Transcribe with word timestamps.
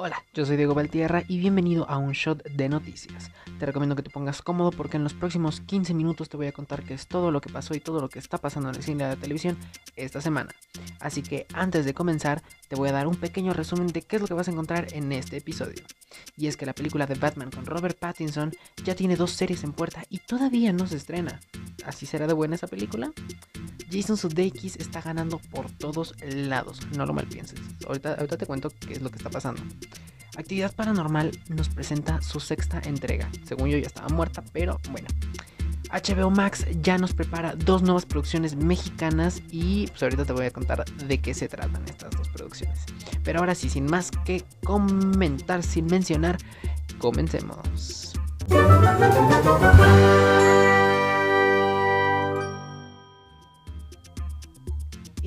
Hola, 0.00 0.24
yo 0.32 0.46
soy 0.46 0.56
Diego 0.56 0.76
Valtierra 0.76 1.24
y 1.26 1.40
bienvenido 1.40 1.84
a 1.90 1.98
un 1.98 2.12
shot 2.12 2.44
de 2.44 2.68
noticias. 2.68 3.32
Te 3.58 3.66
recomiendo 3.66 3.96
que 3.96 4.04
te 4.04 4.10
pongas 4.10 4.42
cómodo 4.42 4.70
porque 4.70 4.96
en 4.96 5.02
los 5.02 5.12
próximos 5.12 5.60
15 5.60 5.92
minutos 5.92 6.28
te 6.28 6.36
voy 6.36 6.46
a 6.46 6.52
contar 6.52 6.84
qué 6.84 6.94
es 6.94 7.08
todo 7.08 7.32
lo 7.32 7.40
que 7.40 7.50
pasó 7.50 7.74
y 7.74 7.80
todo 7.80 8.00
lo 8.00 8.08
que 8.08 8.20
está 8.20 8.38
pasando 8.38 8.68
en 8.68 8.76
el 8.76 8.82
cine 8.84 9.02
y 9.02 9.06
la 9.08 9.16
televisión 9.16 9.58
esta 9.96 10.20
semana. 10.20 10.54
Así 11.00 11.24
que 11.24 11.48
antes 11.52 11.84
de 11.84 11.94
comenzar, 11.94 12.44
te 12.68 12.76
voy 12.76 12.90
a 12.90 12.92
dar 12.92 13.08
un 13.08 13.16
pequeño 13.16 13.52
resumen 13.54 13.88
de 13.88 14.02
qué 14.02 14.14
es 14.14 14.22
lo 14.22 14.28
que 14.28 14.34
vas 14.34 14.46
a 14.46 14.52
encontrar 14.52 14.86
en 14.92 15.10
este 15.10 15.38
episodio. 15.38 15.82
Y 16.36 16.46
es 16.46 16.56
que 16.56 16.64
la 16.64 16.74
película 16.74 17.06
de 17.06 17.16
Batman 17.16 17.50
con 17.50 17.66
Robert 17.66 17.98
Pattinson 17.98 18.52
ya 18.84 18.94
tiene 18.94 19.16
dos 19.16 19.32
series 19.32 19.64
en 19.64 19.72
puerta 19.72 20.04
y 20.10 20.18
todavía 20.18 20.72
no 20.72 20.86
se 20.86 20.96
estrena. 20.96 21.40
¿Así 21.84 22.06
será 22.06 22.28
de 22.28 22.34
buena 22.34 22.54
esa 22.54 22.68
película? 22.68 23.12
Jason 23.90 24.16
Sudeikis 24.16 24.76
está 24.76 25.00
ganando 25.00 25.38
por 25.50 25.70
todos 25.70 26.14
lados, 26.22 26.80
no 26.94 27.06
lo 27.06 27.14
malpienses. 27.14 27.58
Ahorita, 27.86 28.14
ahorita 28.14 28.36
te 28.36 28.46
cuento 28.46 28.70
qué 28.70 28.92
es 28.92 29.00
lo 29.00 29.10
que 29.10 29.16
está 29.16 29.30
pasando. 29.30 29.62
Actividad 30.36 30.74
Paranormal 30.74 31.32
nos 31.48 31.68
presenta 31.68 32.20
su 32.22 32.38
sexta 32.38 32.80
entrega. 32.84 33.28
Según 33.44 33.70
yo 33.70 33.78
ya 33.78 33.86
estaba 33.86 34.08
muerta, 34.08 34.44
pero 34.52 34.78
bueno. 34.90 35.08
HBO 35.90 36.30
Max 36.30 36.66
ya 36.82 36.98
nos 36.98 37.14
prepara 37.14 37.54
dos 37.56 37.82
nuevas 37.82 38.04
producciones 38.04 38.54
mexicanas 38.56 39.42
y 39.50 39.86
pues 39.86 40.02
ahorita 40.02 40.26
te 40.26 40.32
voy 40.32 40.46
a 40.46 40.50
contar 40.50 40.84
de 40.84 41.18
qué 41.18 41.32
se 41.32 41.48
tratan 41.48 41.82
estas 41.86 42.10
dos 42.10 42.28
producciones. 42.28 42.84
Pero 43.24 43.40
ahora 43.40 43.54
sí, 43.54 43.68
sin 43.70 43.86
más 43.86 44.10
que 44.24 44.44
comentar, 44.62 45.62
sin 45.62 45.86
mencionar, 45.86 46.38
comencemos. 46.98 48.12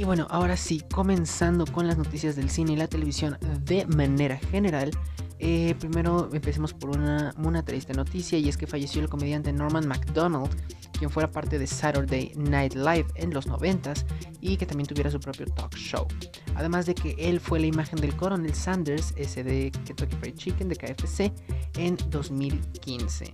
Y 0.01 0.03
bueno, 0.03 0.25
ahora 0.31 0.57
sí, 0.57 0.81
comenzando 0.91 1.63
con 1.67 1.85
las 1.85 1.95
noticias 1.95 2.35
del 2.35 2.49
cine 2.49 2.73
y 2.73 2.75
la 2.75 2.87
televisión 2.87 3.37
de 3.65 3.85
manera 3.85 4.35
general. 4.35 4.89
Eh, 5.37 5.75
primero 5.79 6.27
empecemos 6.33 6.73
por 6.73 6.97
una, 6.97 7.35
una 7.37 7.63
triste 7.63 7.93
noticia 7.93 8.39
y 8.39 8.49
es 8.49 8.57
que 8.57 8.65
falleció 8.65 8.99
el 9.03 9.09
comediante 9.09 9.53
Norman 9.53 9.87
MacDonald, 9.87 10.49
quien 10.97 11.11
fuera 11.11 11.29
parte 11.29 11.59
de 11.59 11.67
Saturday 11.67 12.31
Night 12.35 12.73
Live 12.73 13.05
en 13.13 13.31
los 13.31 13.45
90 13.45 13.93
y 14.39 14.57
que 14.57 14.65
también 14.65 14.87
tuviera 14.87 15.11
su 15.11 15.19
propio 15.19 15.45
talk 15.45 15.75
show. 15.75 16.07
Además 16.55 16.87
de 16.87 16.95
que 16.95 17.15
él 17.19 17.39
fue 17.39 17.59
la 17.59 17.67
imagen 17.67 18.01
del 18.01 18.15
Coronel 18.15 18.55
Sanders, 18.55 19.13
ese 19.17 19.43
de 19.43 19.69
Kentucky 19.85 20.15
Fried 20.15 20.33
Chicken 20.33 20.67
de 20.67 20.77
KFC, 20.77 21.31
en 21.77 21.95
2015. 22.09 23.31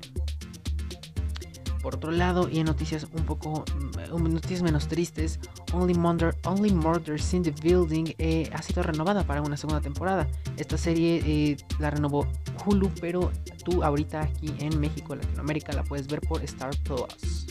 Por 1.87 1.95
otro 1.95 2.11
lado, 2.11 2.49
y 2.51 2.59
en 2.59 2.65
noticias 2.65 3.07
un 3.13 3.23
poco, 3.23 3.63
mm, 4.11 4.33
noticias 4.33 4.61
menos 4.61 4.89
tristes, 4.89 5.39
Only, 5.71 5.93
Murder, 5.93 6.35
Only 6.43 6.69
Murders 6.69 7.33
in 7.33 7.43
the 7.43 7.51
Building 7.51 8.13
eh, 8.17 8.49
ha 8.51 8.61
sido 8.61 8.83
renovada 8.83 9.25
para 9.25 9.41
una 9.41 9.55
segunda 9.55 9.79
temporada. 9.79 10.27
Esta 10.57 10.77
serie 10.77 11.23
eh, 11.25 11.55
la 11.79 11.89
renovó 11.89 12.27
Hulu, 12.65 12.91
pero 12.99 13.31
tú 13.63 13.85
ahorita 13.85 14.23
aquí 14.23 14.53
en 14.59 14.77
México, 14.81 15.15
Latinoamérica, 15.15 15.71
la 15.71 15.85
puedes 15.85 16.07
ver 16.07 16.19
por 16.19 16.43
Star 16.43 16.75
Plus. 16.83 17.47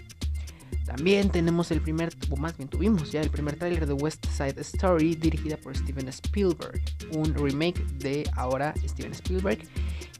También 0.84 1.31
tenemos 1.31 1.71
el 1.71 1.81
primer, 1.81 2.12
más 2.37 2.59
bien 2.59 2.69
tuvimos 2.69 3.11
ya 3.11 3.23
el 3.23 3.31
primer 3.31 3.56
tráiler 3.56 3.87
de 3.87 3.95
West 3.95 4.27
Side 4.27 4.61
Story 4.61 5.15
dirigida 5.15 5.56
por 5.56 5.75
Steven 5.75 6.09
Spielberg, 6.09 6.78
un 7.12 7.33
remake 7.34 7.83
de 8.00 8.28
ahora 8.34 8.75
Steven 8.87 9.12
Spielberg 9.12 9.61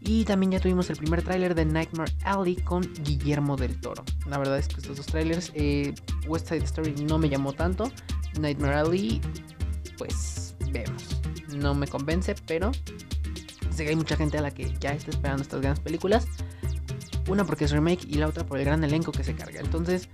y 0.01 0.25
también 0.25 0.53
ya 0.53 0.61
tuvimos 0.61 0.91
el 0.91 0.97
primer 0.97 1.23
tráiler 1.23 1.55
de 1.55 1.65
Nightmare 1.65 2.13
Alley 2.25 2.57
con 2.57 2.83
Guillermo 3.03 3.57
del 3.57 3.81
Toro. 3.81 4.05
La 4.29 4.39
verdad 4.39 4.59
es 4.59 4.69
que 4.69 4.81
estos 4.81 4.97
dos 4.97 5.07
trailers, 5.07 5.51
eh, 5.55 5.95
West 6.27 6.49
Side 6.49 6.65
Story 6.65 6.95
no 7.05 7.19
me 7.19 7.29
llamó 7.29 7.53
tanto. 7.53 7.91
Nightmare 8.39 8.75
Alley, 8.75 9.21
pues 9.99 10.55
vemos. 10.71 11.21
No 11.57 11.75
me 11.75 11.87
convence, 11.87 12.35
pero 12.47 12.73
sé 13.71 13.85
que 13.85 13.91
hay 13.91 13.97
mucha 13.97 14.17
gente 14.17 14.39
a 14.39 14.43
la 14.43 14.51
que 14.51 14.73
ya 14.81 14.91
está 14.91 15.11
esperando 15.11 15.43
estas 15.43 15.61
grandes 15.61 15.81
películas. 15.81 16.27
Una 17.29 17.45
porque 17.45 17.65
es 17.65 17.73
remake 17.73 18.05
y 18.07 18.15
la 18.15 18.29
otra 18.29 18.45
por 18.45 18.59
el 18.59 18.65
gran 18.65 18.85
elenco 18.85 19.13
que 19.13 19.25
se 19.25 19.35
carga. 19.35 19.61
Entonces, 19.61 20.09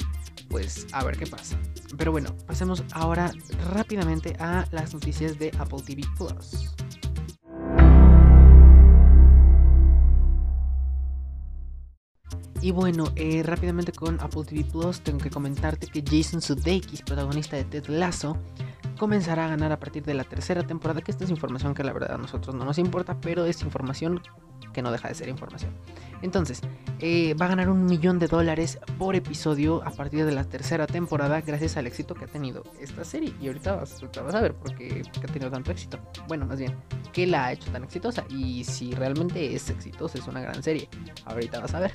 pues 0.49 0.87
a 0.93 1.05
ver 1.05 1.17
qué 1.17 1.27
pasa. 1.27 1.59
Pero 1.97 2.13
bueno, 2.13 2.35
pasemos 2.47 2.83
ahora 2.93 3.33
rápidamente 3.73 4.37
a 4.39 4.67
las 4.71 4.95
noticias 4.95 5.39
de 5.39 5.51
Apple 5.59 5.83
TV 5.85 6.03
Plus. 6.17 6.73
Y 12.63 12.71
bueno, 12.71 13.07
eh, 13.17 13.43
rápidamente 13.43 13.91
con 13.91 14.21
Apple 14.21 14.45
TV 14.45 14.65
Plus 14.65 15.01
tengo 15.01 15.19
que 15.19 15.31
comentarte 15.31 15.89
que 15.89 16.01
Jason 16.01 16.41
Sudeikis, 16.41 17.03
protagonista 17.03 17.57
de 17.57 17.65
Ted 17.65 17.87
Lasso, 17.89 18.37
comenzará 18.99 19.47
a 19.47 19.49
ganar 19.49 19.73
a 19.73 19.81
partir 19.81 20.05
de 20.05 20.15
la 20.15 20.23
tercera 20.23 20.65
temporada, 20.65 21.01
que 21.01 21.11
esta 21.11 21.25
es 21.25 21.31
información 21.31 21.75
que 21.75 21.83
la 21.83 21.93
verdad 21.93 22.13
a 22.13 22.19
nosotros 22.19 22.55
no 22.55 22.65
nos 22.65 22.79
importa, 22.79 23.21
pero 23.21 23.47
es 23.47 23.63
información 23.63 24.23
que 24.73 24.83
no 24.83 24.91
deja 24.91 25.09
de 25.09 25.15
ser 25.15 25.29
información. 25.29 25.73
Entonces, 26.23 26.61
eh, 27.01 27.35
va 27.35 27.47
a 27.47 27.49
ganar 27.49 27.69
un 27.69 27.85
millón 27.85 28.21
de 28.21 28.29
dólares 28.29 28.79
por 28.97 29.17
episodio 29.17 29.83
a 29.85 29.91
partir 29.91 30.25
de 30.25 30.31
la 30.31 30.45
tercera 30.45 30.87
temporada 30.87 31.41
gracias 31.41 31.77
al 31.77 31.89
éxito 31.89 32.15
que 32.15 32.25
ha 32.25 32.29
tenido 32.29 32.63
esta 32.81 33.05
serie. 33.05 33.35
Y 33.41 33.49
ahorita 33.49 33.75
vas, 33.75 34.01
a 34.35 34.41
ver 34.41 34.55
por 34.55 34.75
qué, 34.77 35.03
ha 35.17 35.27
tenido 35.27 35.51
tanto 35.51 35.73
éxito. 35.73 35.99
Bueno, 36.29 36.47
más 36.47 36.61
bien, 36.61 36.77
¿qué 37.13 37.27
la 37.27 37.47
ha 37.47 37.53
hecho 37.53 37.71
tan 37.73 37.83
exitosa? 37.83 38.25
Y 38.29 38.63
si 38.63 38.95
realmente 38.95 39.55
es 39.55 39.69
exitosa, 39.69 40.19
es 40.19 40.27
una 40.29 40.41
gran 40.41 40.63
serie. 40.63 40.89
Ahorita 41.25 41.59
vas 41.59 41.75
a 41.75 41.81
ver. 41.81 41.93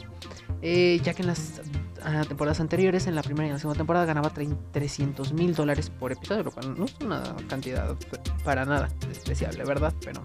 Eh, 0.61 0.99
ya 1.03 1.13
que 1.13 1.21
en 1.21 1.27
las 1.29 1.61
ah, 2.03 2.23
temporadas 2.27 2.59
anteriores, 2.59 3.07
en 3.07 3.15
la 3.15 3.23
primera 3.23 3.45
y 3.47 3.49
en 3.49 3.53
la 3.53 3.59
segunda 3.59 3.77
temporada, 3.77 4.05
ganaba 4.05 4.29
300 4.29 5.31
mil 5.31 5.55
dólares 5.55 5.89
por 5.89 6.11
episodio, 6.11 6.43
lo 6.43 6.51
cual 6.51 6.77
no 6.77 6.83
es 6.83 6.95
una 6.99 7.23
cantidad 7.47 7.95
para 8.43 8.65
nada 8.65 8.89
despreciable, 9.07 9.63
¿verdad? 9.63 9.93
Pero 10.03 10.21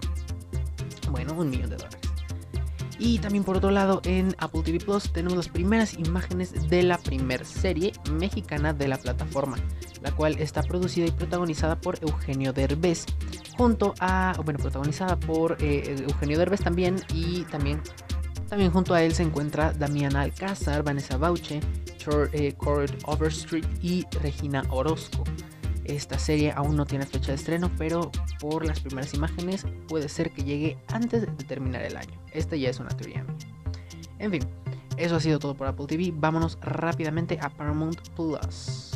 bueno, 1.09 1.33
un 1.33 1.49
millón 1.49 1.69
de 1.69 1.77
dólares. 1.77 2.12
Y 2.99 3.19
también 3.19 3.43
por 3.43 3.57
otro 3.57 3.71
lado 3.71 4.01
en 4.05 4.35
Apple 4.37 4.61
TV 4.63 4.79
Plus 4.79 5.11
tenemos 5.11 5.35
las 5.35 5.49
primeras 5.49 5.93
imágenes 5.95 6.69
de 6.69 6.83
la 6.83 6.97
primer 6.97 7.45
serie 7.45 7.93
mexicana 8.11 8.73
de 8.73 8.87
la 8.87 8.97
plataforma, 8.97 9.57
la 10.01 10.11
cual 10.11 10.37
está 10.39 10.61
producida 10.61 11.07
y 11.07 11.11
protagonizada 11.11 11.79
por 11.79 11.97
Eugenio 12.01 12.53
Derbez, 12.53 13.05
junto 13.57 13.93
a, 13.99 14.33
bueno, 14.43 14.59
protagonizada 14.59 15.19
por 15.19 15.57
eh, 15.59 15.95
Eugenio 16.07 16.37
Derbez 16.37 16.61
también 16.61 16.97
y 17.13 17.41
también 17.45 17.81
también 18.53 18.71
junto 18.71 18.93
a 18.93 19.01
él 19.01 19.15
se 19.15 19.23
encuentra 19.23 19.73
Damián 19.73 20.15
Alcázar, 20.15 20.83
Vanessa 20.83 21.17
Bauche, 21.17 21.59
eh, 22.33 22.53
Cord 22.55 22.91
Overstreet 23.05 23.65
y 23.81 24.05
Regina 24.21 24.63
Orozco. 24.69 25.23
Esta 25.85 26.17
serie 26.17 26.51
aún 26.51 26.75
no 26.75 26.85
tiene 26.85 27.05
fecha 27.05 27.27
de 27.27 27.35
estreno, 27.35 27.69
pero 27.77 28.11
por 28.39 28.65
las 28.65 28.79
primeras 28.79 29.13
imágenes 29.13 29.65
puede 29.87 30.07
ser 30.09 30.31
que 30.31 30.43
llegue 30.43 30.77
antes 30.87 31.21
de 31.21 31.43
terminar 31.43 31.83
el 31.83 31.97
año. 31.97 32.19
Esta 32.31 32.55
ya 32.55 32.69
es 32.69 32.79
una 32.79 32.89
teoría. 32.89 33.25
En 34.19 34.31
fin, 34.31 34.43
eso 34.97 35.15
ha 35.15 35.19
sido 35.19 35.39
todo 35.39 35.55
por 35.55 35.67
Apple 35.67 35.87
TV. 35.87 36.13
Vámonos 36.15 36.57
rápidamente 36.61 37.37
a 37.41 37.49
Paramount 37.49 37.99
Plus. 38.15 38.92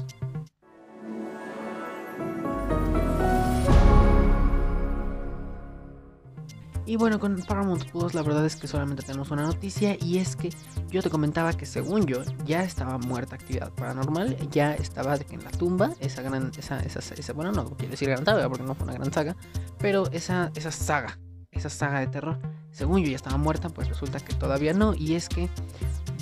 Y 6.88 6.96
bueno, 6.96 7.20
con 7.20 7.36
Paramount 7.42 7.84
Plus 7.92 8.14
la 8.14 8.22
verdad 8.22 8.46
es 8.46 8.56
que 8.56 8.66
solamente 8.66 9.04
tenemos 9.04 9.30
una 9.30 9.44
noticia 9.44 9.98
y 10.00 10.20
es 10.20 10.38
que 10.38 10.52
yo 10.90 11.04
te 11.04 11.10
comentaba 11.10 11.52
que 11.52 11.66
según 11.66 12.06
yo 12.06 12.22
ya 12.46 12.64
estaba 12.64 12.98
muerta 12.98 13.36
actividad 13.36 13.74
paranormal, 13.74 14.38
ya 14.52 14.74
estaba 14.74 15.18
en 15.30 15.44
la 15.44 15.52
tumba, 15.52 15.92
esa 16.00 16.22
gran, 16.22 16.50
esa, 16.58 16.80
esa, 16.80 17.00
esa 17.14 17.34
bueno, 17.34 17.52
no 17.52 17.66
quiero 17.72 17.92
decir 17.92 18.08
gran 18.08 18.24
saga 18.24 18.48
porque 18.48 18.64
no 18.64 18.74
fue 18.74 18.86
una 18.86 18.94
gran 18.94 19.12
saga, 19.12 19.36
pero 19.80 20.10
esa, 20.14 20.50
esa 20.56 20.72
saga, 20.72 21.20
esa 21.52 21.70
saga 21.70 22.00
de 22.00 22.08
terror, 22.08 22.40
según 22.72 23.04
yo 23.04 23.10
ya 23.10 23.18
estaba 23.18 23.36
muerta, 23.36 23.68
pues 23.68 23.90
resulta 23.90 24.22
que 24.22 24.34
todavía 24.34 24.72
no 24.72 24.94
y 24.96 25.16
es 25.16 25.28
que 25.28 25.50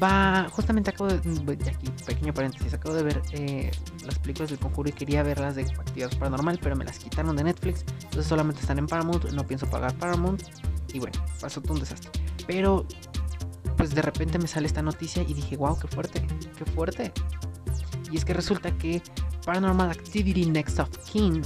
va, 0.01 0.47
justamente 0.51 0.89
acabo 0.89 1.09
de, 1.09 1.69
aquí, 1.69 1.89
pequeño 2.06 2.33
paréntesis, 2.33 2.73
acabo 2.73 2.95
de 2.95 3.03
ver 3.03 3.22
eh, 3.31 3.72
las 4.06 4.19
películas 4.19 4.50
del 4.50 4.59
conjuro 4.59 4.89
y 4.89 4.91
quería 4.91 5.23
verlas 5.23 5.56
de 5.56 5.63
actividad 5.63 6.11
paranormal, 6.17 6.59
pero 6.61 6.75
me 6.75 6.85
las 6.85 7.00
quitaron 7.00 7.35
de 7.35 7.44
Netflix, 7.44 7.85
entonces 8.03 8.25
solamente 8.25 8.61
están 8.61 8.79
en 8.79 8.88
Paramount, 8.88 9.31
no 9.31 9.45
pienso 9.45 9.69
pagar 9.69 9.94
Paramount 9.97 10.44
y 10.94 11.00
bueno, 11.00 11.19
pasó 11.39 11.62
todo 11.62 11.74
un 11.74 11.80
desastre. 11.80 12.12
Pero 12.47 12.86
pues 13.77 13.94
de 13.94 14.01
repente 14.01 14.39
me 14.39 14.47
sale 14.47 14.68
esta 14.68 14.81
noticia 14.81 15.24
y 15.24 15.33
dije, 15.33 15.57
wow, 15.57 15.77
qué 15.77 15.88
fuerte, 15.88 16.25
qué 16.57 16.65
fuerte. 16.65 17.12
Y 18.12 18.18
es 18.18 18.25
que 18.25 18.33
resulta 18.33 18.71
que 18.77 19.01
Paranormal 19.45 19.92
Activity 19.92 20.45
Next 20.45 20.80
of 20.80 20.89
Kin 21.12 21.42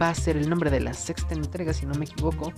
va 0.00 0.10
a 0.10 0.14
ser 0.14 0.36
el 0.36 0.48
nombre 0.48 0.70
de 0.70 0.80
la 0.80 0.94
sexta 0.94 1.34
entrega, 1.34 1.72
si 1.72 1.86
no 1.86 1.94
me 1.94 2.04
equivoco, 2.04 2.52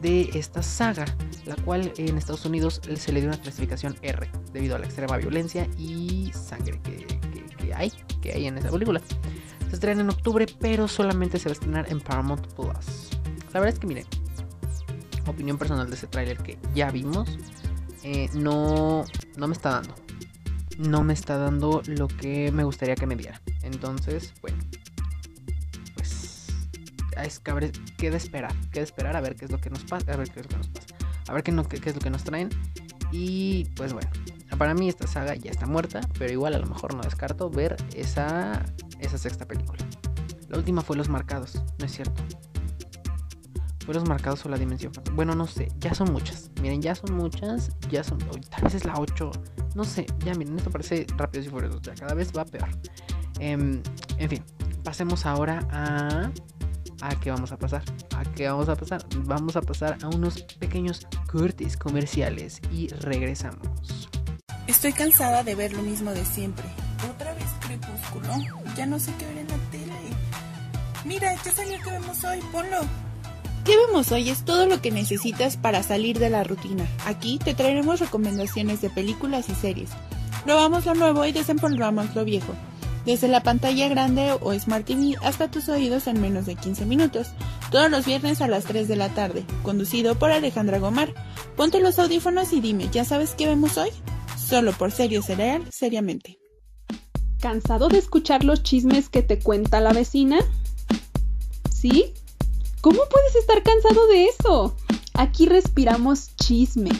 de 0.00 0.30
esta 0.34 0.62
saga, 0.62 1.04
la 1.44 1.56
cual 1.56 1.92
en 1.96 2.18
Estados 2.18 2.44
Unidos 2.44 2.80
se 2.96 3.12
le 3.12 3.20
dio 3.20 3.28
una 3.28 3.40
clasificación 3.40 3.96
R, 4.02 4.30
debido 4.52 4.76
a 4.76 4.78
la 4.78 4.86
extrema 4.86 5.16
violencia 5.16 5.68
y 5.78 6.30
sangre 6.34 6.80
que, 6.82 7.74
hay, 7.74 7.92
que 8.20 8.32
hay 8.32 8.46
en 8.46 8.58
esa 8.58 8.70
película. 8.70 9.00
Se 9.68 9.74
estrena 9.76 10.02
en 10.02 10.10
octubre, 10.10 10.46
pero 10.60 10.88
solamente 10.88 11.38
se 11.38 11.48
va 11.48 11.52
a 11.52 11.54
estrenar 11.54 11.86
en 11.90 12.00
Paramount 12.00 12.46
Plus. 12.54 13.10
La 13.52 13.60
verdad 13.60 13.74
es 13.74 13.78
que 13.78 13.86
miren, 13.86 14.06
opinión 15.26 15.58
personal 15.58 15.88
de 15.88 15.96
ese 15.96 16.06
tráiler 16.06 16.38
que 16.38 16.58
ya 16.74 16.90
vimos, 16.90 17.38
eh, 18.02 18.28
no, 18.34 19.04
no 19.36 19.48
me 19.48 19.54
está 19.54 19.70
dando. 19.70 19.94
No 20.78 21.04
me 21.04 21.12
está 21.12 21.36
dando 21.36 21.82
lo 21.86 22.08
que 22.08 22.50
me 22.50 22.64
gustaría 22.64 22.94
que 22.94 23.06
me 23.06 23.14
diera. 23.14 23.40
Entonces, 23.62 24.32
bueno, 24.40 24.58
es, 27.24 27.40
queda 27.40 28.16
esperar, 28.16 28.54
queda 28.70 28.84
esperar 28.84 29.16
a 29.16 29.20
ver 29.20 29.36
qué 29.36 29.44
es 29.44 29.50
lo 29.50 29.58
que 29.58 29.70
nos 29.70 29.84
pasa, 29.84 30.12
a 30.12 30.16
ver 30.16 30.30
qué 30.30 30.40
es 30.40 30.46
lo 30.46 30.50
que 30.50 30.56
nos 30.56 30.68
pasa. 30.68 30.86
A 31.28 31.32
ver 31.34 31.42
qué, 31.42 31.50
es 31.50 31.94
lo 31.94 32.00
que 32.00 32.10
nos 32.10 32.24
traen. 32.24 32.50
Y 33.10 33.64
pues 33.76 33.92
bueno, 33.92 34.10
para 34.58 34.74
mí 34.74 34.88
esta 34.88 35.06
saga 35.06 35.34
ya 35.34 35.50
está 35.50 35.66
muerta, 35.66 36.00
pero 36.18 36.32
igual 36.32 36.54
a 36.54 36.58
lo 36.58 36.66
mejor 36.66 36.94
no 36.94 37.02
descarto 37.02 37.50
ver 37.50 37.76
esa, 37.94 38.64
esa 38.98 39.18
sexta 39.18 39.46
película. 39.46 39.78
La 40.48 40.58
última 40.58 40.82
fue 40.82 40.96
Los 40.96 41.08
Marcados, 41.08 41.62
¿no 41.78 41.86
es 41.86 41.92
cierto? 41.92 42.22
Fue 43.84 43.94
Los 43.94 44.08
Marcados 44.08 44.44
o 44.46 44.48
la 44.48 44.58
Dimensión 44.58 44.92
Bueno, 45.14 45.34
no 45.34 45.46
sé, 45.46 45.68
ya 45.78 45.94
son 45.94 46.12
muchas. 46.12 46.50
Miren, 46.60 46.82
ya 46.82 46.94
son 46.94 47.14
muchas, 47.14 47.70
ya 47.90 48.04
son... 48.04 48.18
Tal 48.18 48.62
vez 48.62 48.74
es 48.74 48.84
la 48.84 48.94
8, 48.94 49.30
no 49.74 49.84
sé, 49.84 50.06
ya 50.24 50.34
miren, 50.34 50.58
esto 50.58 50.70
parece 50.70 51.06
rápido 51.16 51.44
y 51.44 51.48
furioso, 51.48 51.80
ya 51.80 51.94
cada 51.94 52.14
vez 52.14 52.32
va 52.36 52.44
peor. 52.44 52.68
Em, 53.40 53.82
en 54.18 54.28
fin, 54.28 54.44
pasemos 54.84 55.26
ahora 55.26 55.66
a... 55.70 56.30
¿A 57.02 57.18
qué 57.18 57.32
vamos 57.32 57.50
a 57.50 57.58
pasar? 57.58 57.82
¿A 58.16 58.22
qué 58.22 58.48
vamos 58.48 58.68
a 58.68 58.76
pasar? 58.76 59.04
Vamos 59.24 59.56
a 59.56 59.60
pasar 59.60 59.98
a 60.04 60.08
unos 60.08 60.40
pequeños 60.60 61.04
cortes 61.26 61.76
comerciales 61.76 62.60
y 62.72 62.86
regresamos. 62.86 64.08
Estoy 64.68 64.92
cansada 64.92 65.42
de 65.42 65.56
ver 65.56 65.72
lo 65.72 65.82
mismo 65.82 66.12
de 66.12 66.24
siempre. 66.24 66.64
Otra 67.12 67.34
vez 67.34 67.46
crepúsculo. 67.66 68.28
Ya 68.76 68.86
no 68.86 69.00
sé 69.00 69.12
qué 69.18 69.26
ver 69.26 69.38
en 69.38 69.48
la 69.48 69.56
tele. 69.72 69.94
Mira, 71.04 71.34
ya 71.44 71.50
salió 71.50 71.76
que 71.82 71.90
vemos 71.90 72.22
hoy. 72.22 72.38
Ponlo. 72.52 72.78
¿Qué 73.64 73.76
vemos 73.76 74.12
hoy? 74.12 74.30
Es 74.30 74.44
todo 74.44 74.66
lo 74.66 74.80
que 74.80 74.92
necesitas 74.92 75.56
para 75.56 75.82
salir 75.82 76.20
de 76.20 76.30
la 76.30 76.44
rutina. 76.44 76.86
Aquí 77.04 77.40
te 77.44 77.54
traeremos 77.54 77.98
recomendaciones 77.98 78.80
de 78.80 78.90
películas 78.90 79.48
y 79.48 79.56
series. 79.56 79.90
Probamos 80.44 80.86
lo 80.86 80.94
nuevo 80.94 81.26
y 81.26 81.32
desempolvamos 81.32 82.14
lo 82.14 82.24
viejo 82.24 82.54
desde 83.04 83.28
la 83.28 83.42
pantalla 83.42 83.88
grande 83.88 84.32
o 84.40 84.52
Smart 84.52 84.86
TV 84.86 85.16
hasta 85.22 85.50
tus 85.50 85.68
oídos 85.68 86.06
en 86.06 86.20
menos 86.20 86.46
de 86.46 86.54
15 86.54 86.86
minutos, 86.86 87.28
todos 87.70 87.90
los 87.90 88.06
viernes 88.06 88.40
a 88.40 88.48
las 88.48 88.64
3 88.64 88.88
de 88.88 88.96
la 88.96 89.08
tarde, 89.08 89.44
conducido 89.62 90.18
por 90.18 90.30
Alejandra 90.30 90.78
Gomar. 90.78 91.12
Ponte 91.56 91.80
los 91.80 91.98
audífonos 91.98 92.52
y 92.52 92.60
dime, 92.60 92.88
¿ya 92.92 93.04
sabes 93.04 93.34
qué 93.36 93.46
vemos 93.46 93.76
hoy? 93.78 93.90
Solo 94.36 94.72
por 94.72 94.92
Serio 94.92 95.22
Cereal, 95.22 95.64
seriamente. 95.70 96.38
¿Cansado 97.40 97.88
de 97.88 97.98
escuchar 97.98 98.44
los 98.44 98.62
chismes 98.62 99.08
que 99.08 99.22
te 99.22 99.38
cuenta 99.38 99.80
la 99.80 99.92
vecina? 99.92 100.38
¿Sí? 101.70 102.14
¿Cómo 102.80 103.00
puedes 103.10 103.34
estar 103.36 103.62
cansado 103.62 104.06
de 104.08 104.26
eso? 104.26 104.76
Aquí 105.14 105.46
respiramos 105.46 106.36
chisme. 106.36 106.90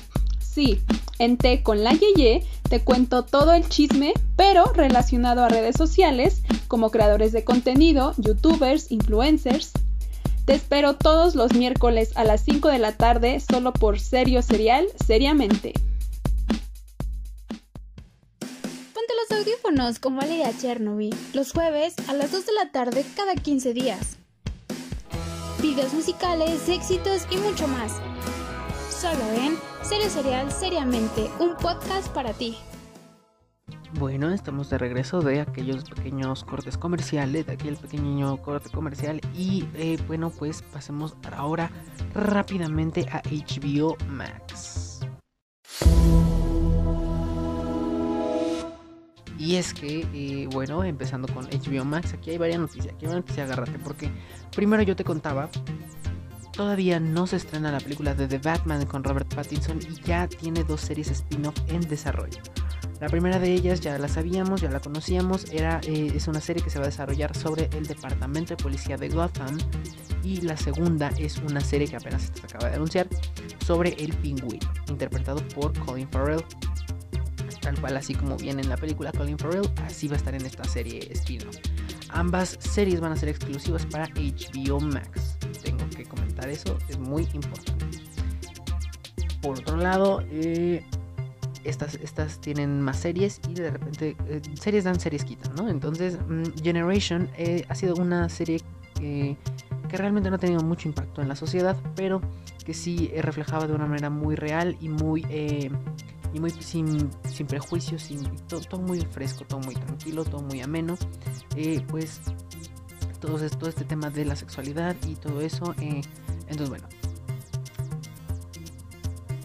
Sí, 0.41 0.83
en 1.23 1.37
Té 1.37 1.63
con 1.63 1.85
la 1.85 1.93
Yeye 1.93 2.45
te 2.69 2.81
cuento 2.81 3.25
todo 3.25 3.53
el 3.53 3.69
chisme, 3.69 4.13
pero 4.37 4.65
relacionado 4.73 5.45
a 5.45 5.49
redes 5.49 5.77
sociales, 5.77 6.43
como 6.67 6.91
creadores 6.91 7.31
de 7.31 7.45
contenido, 7.45 8.15
youtubers, 8.17 8.91
influencers. 8.91 9.73
Te 10.47 10.55
espero 10.55 10.97
todos 10.97 11.37
los 11.37 11.53
miércoles 11.55 12.11
a 12.17 12.25
las 12.25 12.43
5 12.45 12.69
de 12.69 12.79
la 12.79 12.97
tarde 12.97 13.39
solo 13.39 13.73
por 13.73 14.01
Serio 14.01 14.43
Serial, 14.43 14.89
seriamente. 15.07 15.75
Ponte 18.93 19.13
los 19.21 19.39
audífonos 19.39 20.01
como 20.01 20.21
Valeria 20.21 20.51
Chernobyl, 20.59 21.15
los 21.35 21.53
jueves 21.53 21.95
a 22.09 22.15
las 22.15 22.33
2 22.33 22.47
de 22.47 22.53
la 22.53 22.73
tarde 22.73 23.05
cada 23.15 23.37
15 23.37 23.75
días. 23.75 24.17
Videos 25.61 25.95
musicales, 25.95 26.69
éxitos 26.69 27.29
y 27.31 27.37
mucho 27.37 27.69
más 27.69 27.93
solo 29.03 29.33
en 29.33 29.59
Serio 29.83 30.09
Serial 30.09 30.53
Seriamente, 30.53 31.29
un 31.41 31.57
podcast 31.57 32.07
para 32.15 32.33
ti. 32.35 32.57
Bueno, 33.99 34.31
estamos 34.31 34.71
de 34.71 34.79
regreso 34.79 35.21
de 35.23 35.41
aquellos 35.41 35.83
pequeños 35.83 36.45
cortes 36.45 36.79
comerciales, 36.79 37.47
de 37.47 37.55
aquel 37.55 37.77
pequeño 37.77 38.37
corte 38.37 38.71
comercial 38.71 39.21
y 39.35 39.65
eh, 39.75 39.99
bueno, 40.07 40.31
pues 40.31 40.63
pasemos 40.63 41.17
ahora 41.37 41.69
rápidamente 42.15 43.09
a 43.11 43.23
HBO 43.23 43.97
Max. 44.07 45.01
Y 49.37 49.57
es 49.57 49.75
que, 49.75 50.07
eh, 50.15 50.49
bueno, 50.53 50.85
empezando 50.85 51.27
con 51.35 51.47
HBO 51.47 51.85
Max, 51.85 52.13
aquí 52.13 52.31
hay 52.31 52.39
varias 52.39 52.61
noticias, 52.61 52.95
aquí 52.95 53.07
hay 53.07 53.09
una 53.09 53.19
noticia, 53.19 53.43
agárrate, 53.43 53.81
porque 53.81 54.13
primero 54.55 54.85
yo 54.85 54.95
te 54.95 55.03
contaba 55.03 55.51
Todavía 56.53 57.01
no 57.01 57.27
se 57.27 57.37
estrena 57.37 57.73
la 57.73 57.81
película 57.81 58.15
de 58.15 58.29
The 58.29 58.39
Batman 58.39 58.85
con 58.85 59.03
Robert 59.03 59.35
Pattinson 59.35 59.81
y 59.81 60.01
ya 60.03 60.29
tiene 60.29 60.65
dos 60.65 60.83
series 60.83 61.11
spin-off 61.11 61.57
en 61.69 61.81
desarrollo. 61.81 62.39
La 63.01 63.09
primera 63.09 63.39
de 63.39 63.53
ellas 63.53 63.81
ya 63.81 63.99
la 63.99 64.07
sabíamos, 64.07 64.61
ya 64.61 64.71
la 64.71 64.79
conocíamos, 64.79 65.51
era, 65.51 65.81
eh, 65.85 66.13
es 66.15 66.29
una 66.29 66.41
serie 66.41 66.63
que 66.63 66.69
se 66.69 66.79
va 66.79 66.85
a 66.85 66.89
desarrollar 66.89 67.35
sobre 67.35 67.71
el 67.73 67.87
departamento 67.87 68.55
de 68.55 68.63
policía 68.63 68.99
de 68.99 69.09
Gotham 69.09 69.59
y 70.23 70.43
la 70.43 70.57
segunda 70.57 71.09
es 71.19 71.39
una 71.39 71.61
serie 71.61 71.89
que 71.89 71.97
apenas 71.97 72.31
se 72.35 72.45
acaba 72.45 72.69
de 72.69 72.77
anunciar 72.77 73.09
sobre 73.67 73.95
el 73.95 74.13
pingüino, 74.19 74.71
interpretado 74.89 75.43
por 75.49 75.77
Colin 75.81 76.09
Farrell. 76.11 76.45
Tal 77.63 77.81
cual 77.81 77.97
así 77.97 78.15
como 78.15 78.37
viene 78.37 78.61
en 78.61 78.69
la 78.69 78.77
película 78.77 79.11
Colin 79.11 79.39
Farrell, 79.39 79.69
así 79.87 80.07
va 80.07 80.15
a 80.15 80.19
estar 80.19 80.35
en 80.35 80.45
esta 80.45 80.65
serie 80.65 81.09
spin-off. 81.13 81.57
Ambas 82.11 82.59
series 82.61 83.01
van 83.01 83.13
a 83.13 83.17
ser 83.17 83.31
exclusivas 83.31 83.87
para 83.87 84.07
HBO 84.09 84.81
Max 84.81 85.39
comentar 86.13 86.22
eso, 86.49 86.79
es 86.89 86.99
muy 86.99 87.29
importante. 87.33 88.03
Por 89.43 89.59
otro 89.59 89.77
lado, 89.77 90.23
eh, 90.31 90.85
estas, 91.65 91.97
estas 91.97 92.41
tienen 92.41 92.81
más 92.81 92.99
series 93.01 93.41
y 93.49 93.55
de 93.55 93.71
repente 93.73 94.17
eh, 94.29 94.41
series 94.55 94.85
dan, 94.85 95.01
series 95.01 95.25
quitan, 95.25 95.55
¿no? 95.57 95.69
Entonces, 95.69 96.19
mm, 96.29 96.63
Generation 96.63 97.29
eh, 97.37 97.65
ha 97.69 97.75
sido 97.75 97.97
una 97.97 98.29
serie 98.29 98.61
que, 98.99 99.37
realmente 99.91 100.31
no 100.31 100.37
ha 100.37 100.39
tenido 100.39 100.63
mucho 100.63 100.89
impacto 100.89 101.21
en 101.21 101.29
la 101.29 101.37
sociedad, 101.37 101.77
pero 101.95 102.23
que 102.65 102.73
sí 102.73 103.13
reflejaba 103.21 103.67
de 103.67 103.75
una 103.75 103.85
manera 103.85 104.09
muy 104.09 104.37
real 104.37 104.75
y 104.81 104.89
muy, 104.89 105.21
y 106.33 106.41
muy 106.41 106.51
sin, 106.51 107.11
sin 107.25 107.47
prejuicios, 107.47 108.05
sin, 108.05 108.23
todo, 108.47 108.63
todo, 108.63 108.81
muy 108.81 109.01
fresco, 109.03 109.45
todo 109.45 109.61
muy 109.61 109.75
tranquilo, 109.75 110.25
todo 110.25 110.41
muy 110.41 110.63
ameno. 110.63 110.97
pues 111.89 112.23
todo, 113.21 113.39
todo 113.51 113.69
este 113.69 113.85
tema 113.85 114.09
de 114.09 114.25
la 114.25 114.35
sexualidad 114.35 114.97
y 115.07 115.17
todo 115.17 115.43
eso. 115.43 115.75
Entonces, 116.53 116.69
bueno, 116.69 116.89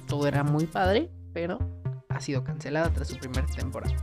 todo 0.07 0.27
era 0.27 0.43
muy 0.43 0.65
padre, 0.65 1.09
pero 1.33 1.57
ha 2.09 2.19
sido 2.19 2.43
cancelada 2.43 2.91
tras 2.93 3.07
su 3.07 3.17
primera 3.17 3.45
temporada. 3.47 3.95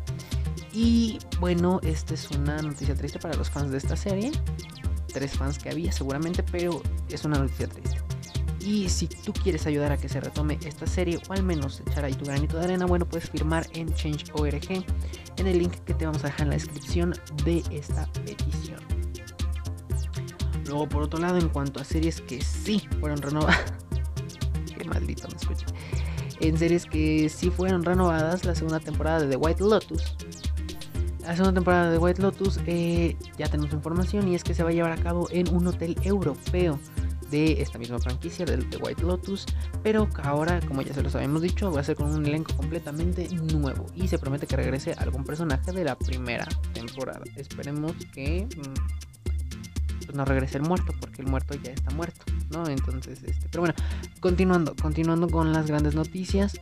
Y 0.73 1.19
bueno, 1.39 1.81
esta 1.83 2.15
es 2.15 2.31
una 2.31 2.61
noticia 2.63 2.95
triste 2.95 3.19
para 3.19 3.35
los 3.35 3.51
fans 3.51 3.71
de 3.71 3.79
esta 3.79 3.95
serie. 3.95 4.33
Tres 5.13 5.33
fans 5.33 5.59
que 5.59 5.69
había 5.69 5.93
seguramente, 5.93 6.43
pero 6.43 6.83
es 7.11 7.25
una 7.25 7.39
noticia 7.39 7.69
triste. 7.69 7.99
Y 8.61 8.89
si 8.89 9.07
tú 9.07 9.35
quieres 9.35 9.67
ayudar 9.67 9.93
a 9.93 9.99
que 9.99 10.09
se 10.09 10.21
retome 10.21 10.59
esta 10.65 10.87
serie 10.87 11.21
o 11.29 11.33
al 11.35 11.43
menos 11.43 11.83
echar 11.87 12.07
ahí 12.07 12.15
tu 12.15 12.25
granito 12.25 12.57
de 12.57 12.65
arena, 12.65 12.87
bueno, 12.87 13.07
puedes 13.07 13.29
firmar 13.29 13.67
en 13.75 13.93
Change.org 13.95 14.85
en 15.37 15.47
el 15.47 15.59
link 15.59 15.75
que 15.85 15.93
te 15.93 16.07
vamos 16.07 16.25
a 16.25 16.29
dejar 16.29 16.43
en 16.43 16.49
la 16.49 16.55
descripción 16.55 17.15
de 17.45 17.63
esta 17.71 18.11
petición. 18.25 18.94
Luego, 20.67 20.89
por 20.89 21.03
otro 21.03 21.21
lado, 21.21 21.39
en 21.39 21.49
cuanto 21.49 21.81
a 21.81 21.85
series 21.85 22.21
que 22.21 22.41
sí 22.43 22.83
fueron 23.01 23.21
renovadas. 23.21 23.73
Qué 24.79 24.85
maldito 24.85 25.29
me 25.29 25.37
escucha. 25.37 25.67
En 26.41 26.59
series 26.59 26.87
que 26.87 27.29
sí 27.29 27.51
fueron 27.51 27.85
renovadas, 27.85 28.45
la 28.45 28.55
segunda 28.55 28.81
temporada 28.81 29.21
de 29.21 29.29
The 29.29 29.37
White 29.37 29.63
Lotus. 29.63 30.17
La 31.21 31.35
segunda 31.35 31.55
temporada 31.55 31.91
de 31.91 31.97
The 31.97 32.03
White 32.03 32.23
Lotus 32.23 32.61
eh, 32.67 33.17
ya 33.39 33.49
tenemos 33.49 33.73
información 33.73 34.29
y 34.29 34.35
es 34.35 34.45
que 34.45 34.55
se 34.55 34.63
va 34.63 34.71
a 34.71 34.73
llevar 34.73 34.93
a 34.93 34.97
cabo 34.97 35.27
en 35.31 35.55
un 35.55 35.67
hotel 35.67 35.97
europeo 36.03 36.79
de 37.31 37.63
esta 37.63 37.79
misma 37.79 37.99
franquicia 37.99 38.45
del 38.45 38.69
The 38.69 38.77
White 38.77 39.03
Lotus, 39.03 39.47
pero 39.83 40.09
ahora, 40.23 40.61
como 40.61 40.83
ya 40.83 40.95
se 40.95 41.03
los 41.03 41.15
habíamos 41.15 41.43
dicho, 41.43 41.73
va 41.73 41.81
a 41.81 41.85
ser 41.85 41.97
con 41.97 42.11
un 42.15 42.25
elenco 42.27 42.55
completamente 42.57 43.29
nuevo 43.35 43.87
y 43.95 44.09
se 44.09 44.19
promete 44.19 44.47
que 44.47 44.57
regrese 44.57 44.93
algún 44.93 45.25
personaje 45.25 45.73
de 45.73 45.85
la 45.85 45.97
primera 45.97 46.47
temporada. 46.73 47.23
Esperemos 47.37 47.93
que 48.13 48.47
mm, 48.47 49.34
pues, 50.07 50.17
no 50.17 50.25
regrese 50.25 50.59
el 50.59 50.65
muerto, 50.65 50.93
porque 51.01 51.23
el 51.23 51.29
muerto 51.29 51.55
ya 51.63 51.73
está 51.73 51.91
muerto, 51.91 52.25
¿no? 52.51 52.67
Entonces, 52.69 53.23
este, 53.25 53.49
pero 53.49 53.63
bueno, 53.63 53.75
continuando, 54.21 54.75
continuando 54.81 55.29
con 55.29 55.53
las 55.53 55.67
grandes 55.67 55.95
noticias. 55.95 56.61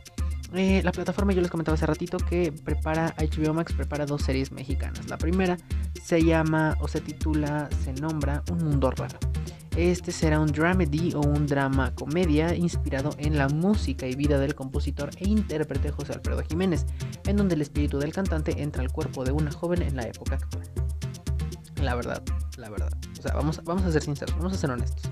Eh, 0.53 0.81
la 0.83 0.91
plataforma, 0.91 1.33
yo 1.33 1.41
les 1.41 1.49
comentaba 1.49 1.75
hace 1.75 1.87
ratito 1.87 2.17
que 2.17 2.51
prepara, 2.51 3.15
HBO 3.17 3.55
Max 3.55 3.73
prepara 3.73 4.05
dos 4.05 4.21
series 4.21 4.51
mexicanas. 4.51 5.09
La 5.09 5.17
primera 5.17 5.57
se 6.03 6.23
llama 6.23 6.77
o 6.79 6.87
se 6.87 7.01
titula, 7.01 7.69
se 7.83 7.93
nombra 7.93 8.43
Un 8.51 8.59
Mundo 8.59 8.91
Raro. 8.91 9.17
Este 9.75 10.11
será 10.11 10.39
un 10.39 10.51
dramedy 10.51 11.15
o 11.15 11.21
un 11.21 11.47
drama 11.47 11.95
comedia 11.95 12.53
inspirado 12.53 13.09
en 13.17 13.39
la 13.39 13.49
música 13.49 14.05
y 14.05 14.15
vida 14.15 14.37
del 14.37 14.53
compositor 14.53 15.09
e 15.17 15.27
intérprete 15.27 15.89
José 15.89 16.13
Alfredo 16.13 16.43
Jiménez, 16.43 16.85
en 17.25 17.37
donde 17.37 17.55
el 17.55 17.63
espíritu 17.63 17.97
del 17.97 18.13
cantante 18.13 18.61
entra 18.61 18.83
al 18.83 18.91
cuerpo 18.91 19.23
de 19.23 19.31
una 19.31 19.51
joven 19.51 19.81
en 19.81 19.95
la 19.95 20.03
época 20.03 20.35
actual. 20.35 20.69
La 21.81 21.95
verdad, 21.95 22.23
la 22.63 22.69
verdad. 22.69 22.91
O 23.19 23.21
sea, 23.21 23.33
vamos, 23.33 23.61
vamos 23.63 23.83
a 23.83 23.91
ser 23.91 24.01
sinceros, 24.01 24.35
vamos 24.37 24.53
a 24.53 24.57
ser 24.57 24.71
honestos. 24.71 25.03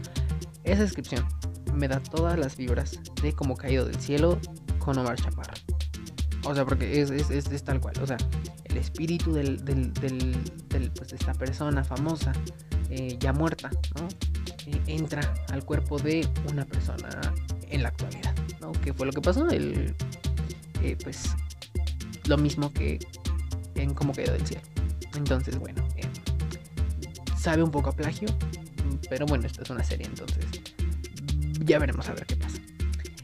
Esa 0.63 0.83
descripción 0.83 1.25
me 1.73 1.87
da 1.87 1.99
todas 1.99 2.39
las 2.39 2.55
vibras 2.55 2.99
de 3.21 3.33
como 3.33 3.57
caído 3.57 3.85
del 3.85 3.99
cielo 3.99 4.39
con 4.79 4.97
Omar 4.97 5.17
Chaparro. 5.17 5.53
O 6.43 6.55
sea, 6.55 6.65
porque 6.65 7.01
es, 7.01 7.11
es, 7.11 7.29
es, 7.29 7.63
tal 7.63 7.79
cual. 7.81 7.93
O 8.01 8.07
sea, 8.07 8.17
el 8.63 8.77
espíritu 8.77 9.33
del, 9.33 9.63
del, 9.63 9.93
del, 9.93 10.91
pues, 10.95 11.09
de 11.09 11.17
esta 11.17 11.33
persona 11.33 11.83
famosa, 11.83 12.31
eh, 12.89 13.17
ya 13.19 13.33
muerta, 13.33 13.69
¿no? 13.99 14.07
Eh, 14.65 14.81
entra 14.87 15.21
al 15.49 15.65
cuerpo 15.65 15.99
de 15.99 16.27
una 16.49 16.65
persona 16.65 17.09
en 17.69 17.83
la 17.83 17.89
actualidad, 17.89 18.33
¿no? 18.59 18.71
¿Qué 18.71 18.93
fue 18.93 19.05
lo 19.05 19.11
que 19.11 19.21
pasó? 19.21 19.47
El, 19.49 19.93
eh, 20.81 20.97
pues 21.03 21.35
lo 22.25 22.37
mismo 22.37 22.71
que 22.71 22.97
en 23.75 23.93
Como 23.93 24.13
quedó 24.13 24.33
del 24.33 24.45
cielo. 24.45 24.63
Entonces, 25.15 25.57
bueno, 25.57 25.80
sabe 27.41 27.63
un 27.63 27.71
poco 27.71 27.89
a 27.89 27.95
plagio, 27.95 28.29
pero 29.09 29.25
bueno, 29.25 29.47
esta 29.47 29.63
es 29.63 29.69
una 29.69 29.83
serie, 29.83 30.05
entonces 30.05 30.45
ya 31.65 31.79
veremos 31.79 32.07
a 32.07 32.13
ver 32.13 32.25
qué 32.27 32.35
pasa. 32.35 32.59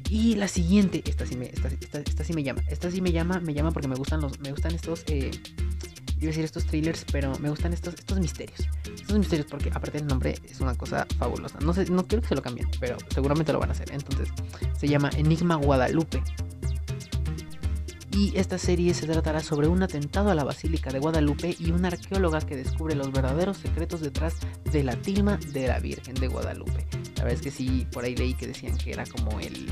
Y 0.09 0.35
la 0.35 0.47
siguiente, 0.47 1.03
esta 1.05 1.25
sí 1.25 1.35
me, 1.35 1.51
esta, 1.51 2.23
sí 2.23 2.33
me 2.33 2.41
llama. 2.41 2.63
Esta 2.69 2.89
sí 2.89 3.01
me 3.01 3.11
llama, 3.11 3.39
me 3.41 3.53
llama 3.53 3.71
porque 3.71 3.87
me 3.87 3.95
gustan 3.95 4.21
los, 4.21 4.39
me 4.39 4.51
gustan 4.51 4.73
estos, 4.73 5.03
eh, 5.07 5.31
iba 6.17 6.23
a 6.23 6.27
decir 6.27 6.45
estos 6.45 6.65
thrillers, 6.65 7.05
pero 7.11 7.37
me 7.39 7.49
gustan 7.49 7.73
estos, 7.73 7.93
estos 7.95 8.19
misterios. 8.19 8.67
Estos 8.85 9.19
misterios 9.19 9.47
porque 9.49 9.69
aparte 9.69 9.99
del 9.99 10.07
nombre 10.07 10.35
es 10.49 10.61
una 10.61 10.75
cosa 10.75 11.05
fabulosa. 11.19 11.59
No 11.59 11.73
sé, 11.73 11.85
no 11.91 12.07
quiero 12.07 12.21
que 12.21 12.29
se 12.29 12.35
lo 12.35 12.41
cambien, 12.41 12.69
pero 12.79 12.97
seguramente 13.13 13.51
lo 13.51 13.59
van 13.59 13.69
a 13.69 13.73
hacer. 13.73 13.91
Entonces, 13.91 14.29
se 14.77 14.87
llama 14.87 15.09
Enigma 15.17 15.55
Guadalupe. 15.55 16.23
Y 18.11 18.37
esta 18.37 18.57
serie 18.57 18.93
se 18.93 19.05
tratará 19.05 19.41
sobre 19.41 19.67
un 19.67 19.83
atentado 19.83 20.29
a 20.29 20.35
la 20.35 20.43
Basílica 20.43 20.91
de 20.91 20.99
Guadalupe 20.99 21.55
y 21.59 21.71
una 21.71 21.89
arqueóloga 21.89 22.39
que 22.41 22.55
descubre 22.55 22.95
los 22.95 23.11
verdaderos 23.11 23.57
secretos 23.57 24.01
detrás 24.01 24.35
de 24.71 24.83
la 24.83 24.95
tilma 24.95 25.37
de 25.51 25.67
la 25.67 25.79
Virgen 25.79 26.15
de 26.15 26.27
Guadalupe. 26.27 26.85
La 27.17 27.23
verdad 27.23 27.33
es 27.33 27.41
que 27.41 27.51
sí, 27.51 27.85
por 27.91 28.05
ahí 28.05 28.15
leí 28.15 28.33
que 28.33 28.47
decían 28.47 28.77
que 28.77 28.91
era 28.91 29.05
como 29.05 29.39
el. 29.39 29.67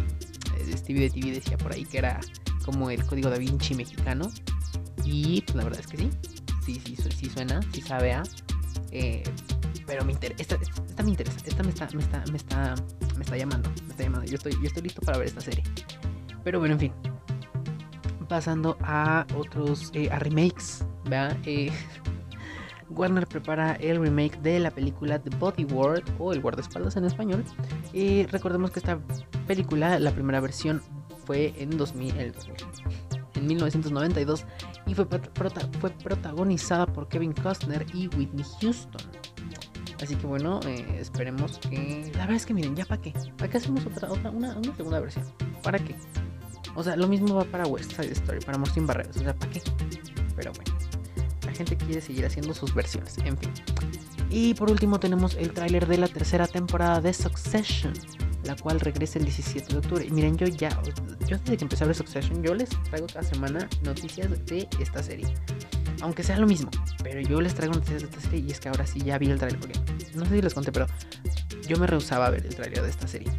Stevie 0.75 1.01
de 1.01 1.10
TV 1.10 1.32
decía 1.32 1.58
por 1.58 1.74
ahí 1.74 1.86
que 1.86 2.00
era 2.00 2.20
como 2.65 2.89
el 2.89 3.06
código 3.06 3.30
da 3.30 3.38
Vinci 3.38 3.74
mexicano. 3.74 4.30
Y 5.04 5.42
pues 5.42 5.56
la 5.56 5.63
verdad 5.63 5.80
es 5.80 5.88
que 5.88 5.98
sí. 5.98 6.10
Sí, 6.65 6.82
sí, 6.84 6.96
sí 6.96 7.30
suena, 7.30 7.62
sí 7.72 7.82
sabe 7.82 8.13
a. 8.13 8.24
Eh, 8.92 9.24
pero 9.86 10.04
me 10.04 10.12
interesa. 10.12 10.42
Esta, 10.42 10.56
esta, 10.56 11.04
me 11.04 11.10
interesa. 11.10 11.38
Esta 11.46 11.63
me 11.63 11.70
está, 11.70 11.88
me 11.94 12.01
está, 12.01 12.24
me 12.32 12.38
está, 12.38 12.75
me 13.15 13.24
está 13.24 13.38
llamando. 13.38 13.70
Me 13.86 13.92
está 13.92 14.04
llamando. 14.04 14.25
Yo 14.25 14.36
estoy, 14.36 14.54
yo 14.54 14.68
estoy 14.68 14.84
listo 14.84 15.01
para 15.01 15.18
ver 15.18 15.27
esta 15.27 15.42
serie. 15.42 15.63
Pero 16.44 16.60
bueno, 16.60 16.74
en 16.74 16.80
fin 16.80 17.14
pasando 18.27 18.77
a 18.82 19.25
otros, 19.36 19.91
eh, 19.94 20.10
a 20.12 20.20
remakes, 20.20 20.86
eh, 21.46 21.72
Warner 22.89 23.27
prepara 23.27 23.74
el 23.74 24.00
remake 24.00 24.39
de 24.41 24.60
la 24.60 24.72
película 24.72 25.20
The 25.20 25.36
Bodyguard 25.38 26.03
o 26.20 26.34
El 26.34 26.41
guardaespaldas 26.41 26.96
en 26.98 27.05
español. 27.05 27.44
y 27.94 28.25
recordemos 28.27 28.72
que 28.72 28.79
esta 28.79 29.00
película, 29.48 30.00
la 30.00 30.12
primera 30.12 30.39
versión 30.39 30.82
fue 31.25 31.53
en 31.58 31.77
2000, 31.77 32.34
en 33.36 33.48
1992 33.48 34.46
y 34.86 34.94
fue, 34.94 35.08
protagonizada 35.08 36.86
por 36.86 37.08
Kevin 37.08 37.34
Costner 37.34 37.86
y 37.94 38.08
Whitney 38.08 38.46
Houston. 38.62 39.01
Así 40.01 40.15
que 40.15 40.27
bueno, 40.27 40.60
eh, 40.67 40.98
esperemos 41.00 41.58
que... 41.58 42.12
La 42.13 42.22
verdad 42.22 42.36
es 42.36 42.46
que 42.46 42.53
miren, 42.53 42.75
ya 42.75 42.86
para 42.86 43.01
qué. 43.01 43.13
¿Para 43.38 43.50
qué 43.50 43.58
hacemos 43.58 43.86
otra, 43.86 44.12
otra 44.12 44.29
una 44.29 44.53
segunda 44.75 45.00
versión? 45.00 45.25
¿Para 45.63 45.79
qué? 45.79 45.96
O 46.75 46.84
sea, 46.84 46.96
lo 46.96 47.08
mismo 47.08 47.36
va 47.36 47.46
para 47.46 47.65
West 47.65 47.91
Side 47.91 48.12
Story, 48.12 48.39
para 48.39 48.63
Sin 48.65 48.86
Barreras. 48.86 49.15
O 49.15 49.20
sea, 49.20 49.34
¿para 49.34 49.51
qué? 49.51 49.62
Pero 50.36 50.51
bueno, 50.53 50.77
la 51.46 51.53
gente 51.53 51.77
quiere 51.77 52.01
seguir 52.01 52.25
haciendo 52.25 52.53
sus 52.53 52.74
versiones, 52.74 53.17
en 53.20 53.38
fin. 53.38 53.51
Y 54.29 54.53
por 54.55 54.70
último 54.70 55.00
tenemos 55.00 55.36
el 55.36 55.51
tráiler 55.53 55.88
de 55.88 55.98
la 55.98 56.08
tercera 56.08 56.48
temporada 56.48 57.00
de 57.00 57.13
Succession, 57.13 57.94
la 58.44 58.55
cual 58.55 58.79
regresa 58.82 59.20
el 59.20 59.25
17 59.25 59.72
de 59.72 59.79
octubre. 59.79 60.05
Y 60.05 60.12
miren, 60.12 60.36
yo 60.38 60.48
ya, 60.48 60.70
yo 61.27 61.38
desde 61.38 61.58
que 61.58 61.63
empecé 61.63 61.84
a 61.86 61.88
ver 61.88 61.96
Succession, 61.96 62.44
yo 62.44 62.53
les 62.53 62.70
traigo 62.89 63.08
cada 63.08 63.24
semana 63.24 63.70
noticias 63.84 64.29
de 64.46 64.67
esta 64.79 65.01
serie. 65.01 65.27
Aunque 66.01 66.24
sea 66.24 66.38
lo 66.38 66.48
mismo, 66.48 66.70
pero 67.01 67.22
yo 67.22 67.39
les 67.39 67.55
traigo 67.55 67.74
noticias 67.74 68.01
de 68.01 68.10
esta 68.10 68.20
serie 68.20 68.39
y 68.41 68.51
es 68.51 68.60
que 68.60 68.67
ahora 68.67 68.86
sí 68.86 69.00
ya 69.00 69.17
vi 69.17 69.29
el 69.29 69.39
tráiler. 69.39 69.60
Porque 69.60 69.79
no 70.15 70.25
sé 70.25 70.36
si 70.36 70.41
les 70.41 70.53
conté, 70.53 70.72
pero 70.74 70.88
yo 71.67 71.77
me 71.77 71.88
rehusaba 71.88 72.25
a 72.25 72.29
ver 72.32 72.46
el 72.46 72.53
tráiler 72.53 72.82
de 72.82 72.89
esta 72.89 73.08
serie. 73.08 73.32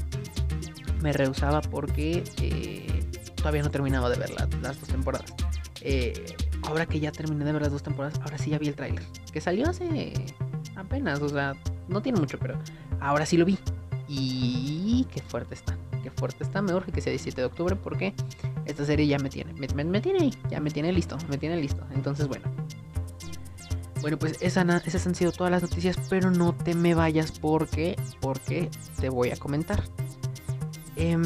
Me 1.03 1.13
rehusaba 1.13 1.61
porque... 1.61 2.25
Eh, 2.41 2.96
todavía 3.47 3.63
no 3.63 3.69
he 3.69 3.71
terminado 3.71 4.11
de 4.11 4.17
ver 4.19 4.31
las 4.61 4.81
dos 4.81 4.89
temporadas. 4.89 5.33
Eh, 5.81 6.35
ahora 6.65 6.85
que 6.85 6.99
ya 6.99 7.13
terminé 7.13 7.45
de 7.45 7.53
ver 7.53 7.63
las 7.63 7.71
dos 7.71 7.81
temporadas, 7.81 8.19
ahora 8.25 8.39
sí 8.39 8.51
ya 8.51 8.59
vi 8.59 8.67
el 8.67 8.75
tráiler. 8.75 9.05
Que 9.33 9.41
salió 9.41 9.71
hace 9.71 10.13
apenas, 10.75 11.23
o 11.23 11.29
sea, 11.29 11.55
no 11.87 12.03
tiene 12.03 12.19
mucho, 12.19 12.41
pero 12.41 12.59
ahora 12.99 13.25
sí 13.25 13.37
lo 13.37 13.45
vi. 13.45 13.57
Y 14.09 15.07
qué 15.15 15.23
fuerte 15.23 15.55
está, 15.55 15.79
qué 16.03 16.11
fuerte 16.11 16.43
está. 16.43 16.61
Me 16.61 16.75
urge 16.75 16.91
que 16.91 17.01
sea 17.01 17.13
17 17.13 17.41
de 17.41 17.47
octubre 17.47 17.77
porque 17.77 18.15
esta 18.65 18.85
serie 18.85 19.07
ya 19.07 19.21
me 19.21 19.31
tiene, 19.31 19.53
me, 19.53 20.01
tiene 20.01 20.19
ahí, 20.23 20.35
ya 20.51 20.59
me 20.59 20.73
tiene 20.73 20.91
listo, 20.91 21.17
me 21.29 21.39
tiene 21.39 21.57
listo. 21.57 21.87
Entonces, 21.95 22.27
bueno. 22.27 22.47
Bueno, 24.01 24.19
pues 24.19 24.39
esas 24.41 25.07
han 25.07 25.15
sido 25.15 25.31
todas 25.31 25.53
las 25.53 25.63
noticias, 25.63 25.97
pero 26.11 26.33
no 26.33 26.53
te 26.53 26.75
me 26.75 26.97
vayas 26.97 27.31
porque, 27.31 27.95
porque 28.21 28.71
te 28.99 29.09
voy 29.09 29.31
a 29.31 29.37
comentar. 29.37 29.85
Eh, 30.97 31.17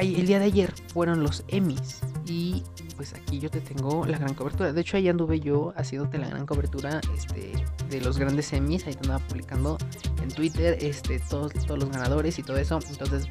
el 0.00 0.26
día 0.26 0.38
de 0.38 0.46
ayer 0.46 0.72
fueron 0.92 1.22
los 1.22 1.44
Emmys 1.48 2.00
y 2.26 2.62
pues 2.96 3.14
aquí 3.14 3.38
yo 3.38 3.50
te 3.50 3.60
tengo 3.60 4.04
la 4.06 4.18
gran 4.18 4.34
cobertura. 4.34 4.72
De 4.72 4.80
hecho 4.80 4.96
ahí 4.96 5.08
anduve 5.08 5.40
yo 5.40 5.72
haciéndote 5.76 6.18
la 6.18 6.28
gran 6.28 6.46
cobertura 6.46 7.00
este, 7.16 7.52
de 7.88 8.00
los 8.00 8.18
grandes 8.18 8.52
Emmys. 8.52 8.86
Ahí 8.86 8.94
te 8.94 9.00
andaba 9.08 9.24
publicando 9.26 9.78
en 10.22 10.28
Twitter 10.28 10.76
este, 10.80 11.20
todos, 11.20 11.52
los 11.68 11.90
ganadores 11.90 12.38
y 12.38 12.42
todo 12.42 12.58
eso. 12.58 12.78
Entonces 12.90 13.26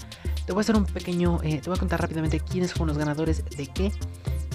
te 0.46 0.54
voy 0.54 0.62
a 0.62 0.62
hacer 0.62 0.76
un 0.76 0.86
pequeño, 0.86 1.40
eh, 1.44 1.60
te 1.60 1.70
voy 1.70 1.76
a 1.76 1.80
contar 1.80 2.02
rápidamente 2.02 2.40
quiénes 2.40 2.74
fueron 2.74 2.90
los 2.90 2.98
ganadores 2.98 3.44
de 3.46 3.68
qué. 3.68 3.92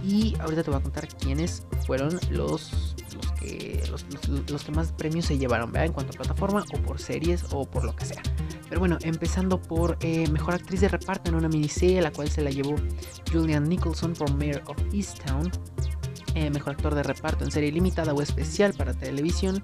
Y 0.03 0.35
ahorita 0.41 0.65
te 0.65 0.71
voy 0.71 0.81
a 0.81 0.83
contar 0.83 1.07
quiénes 1.07 1.65
fueron 1.87 2.19
los, 2.31 2.97
que, 3.39 3.85
los, 4.49 4.65
que 4.65 4.73
más 4.73 4.93
premios 4.93 5.27
se 5.27 5.39
llevaron, 5.39 5.71
¿verdad? 5.71 5.87
En 5.87 5.93
cuanto 5.93 6.13
a 6.13 6.17
plataforma 6.17 6.65
o 6.75 6.79
por 6.83 6.99
series 6.99 7.45
o 7.53 7.65
por 7.65 7.85
lo 7.85 7.95
que 7.95 8.07
sea. 8.07 8.23
Pero 8.73 8.81
bueno, 8.81 8.97
empezando 9.03 9.61
por 9.61 9.99
eh, 10.01 10.27
Mejor 10.31 10.55
Actriz 10.55 10.81
de 10.81 10.89
Reparto 10.89 11.29
en 11.29 11.37
una 11.37 11.47
miniserie, 11.47 12.01
la 12.01 12.11
cual 12.11 12.31
se 12.31 12.41
la 12.41 12.49
llevó 12.49 12.75
Julian 13.31 13.65
Nicholson 13.65 14.15
por 14.15 14.35
Mayor 14.35 14.63
of 14.65 14.79
Easttown. 14.95 15.53
Eh, 16.35 16.49
mejor 16.49 16.73
actor 16.73 16.95
de 16.95 17.03
reparto 17.03 17.45
en 17.45 17.51
serie 17.51 17.71
limitada 17.71 18.15
o 18.15 18.23
especial 18.23 18.73
para 18.73 18.95
televisión, 18.95 19.63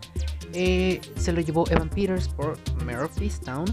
eh, 0.52 1.00
se 1.16 1.32
lo 1.32 1.40
llevó 1.40 1.64
Evan 1.70 1.88
Peters 1.88 2.28
por 2.28 2.58
Mayor 2.84 3.04
of 3.04 3.22
Easttown. 3.22 3.64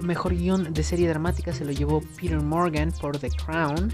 Mejor 0.00 0.34
guion 0.34 0.72
de 0.72 0.82
serie 0.82 1.10
dramática 1.10 1.52
se 1.52 1.66
lo 1.66 1.72
llevó 1.72 2.00
Peter 2.18 2.40
Morgan 2.40 2.94
por 2.98 3.18
The 3.18 3.28
Crown. 3.28 3.92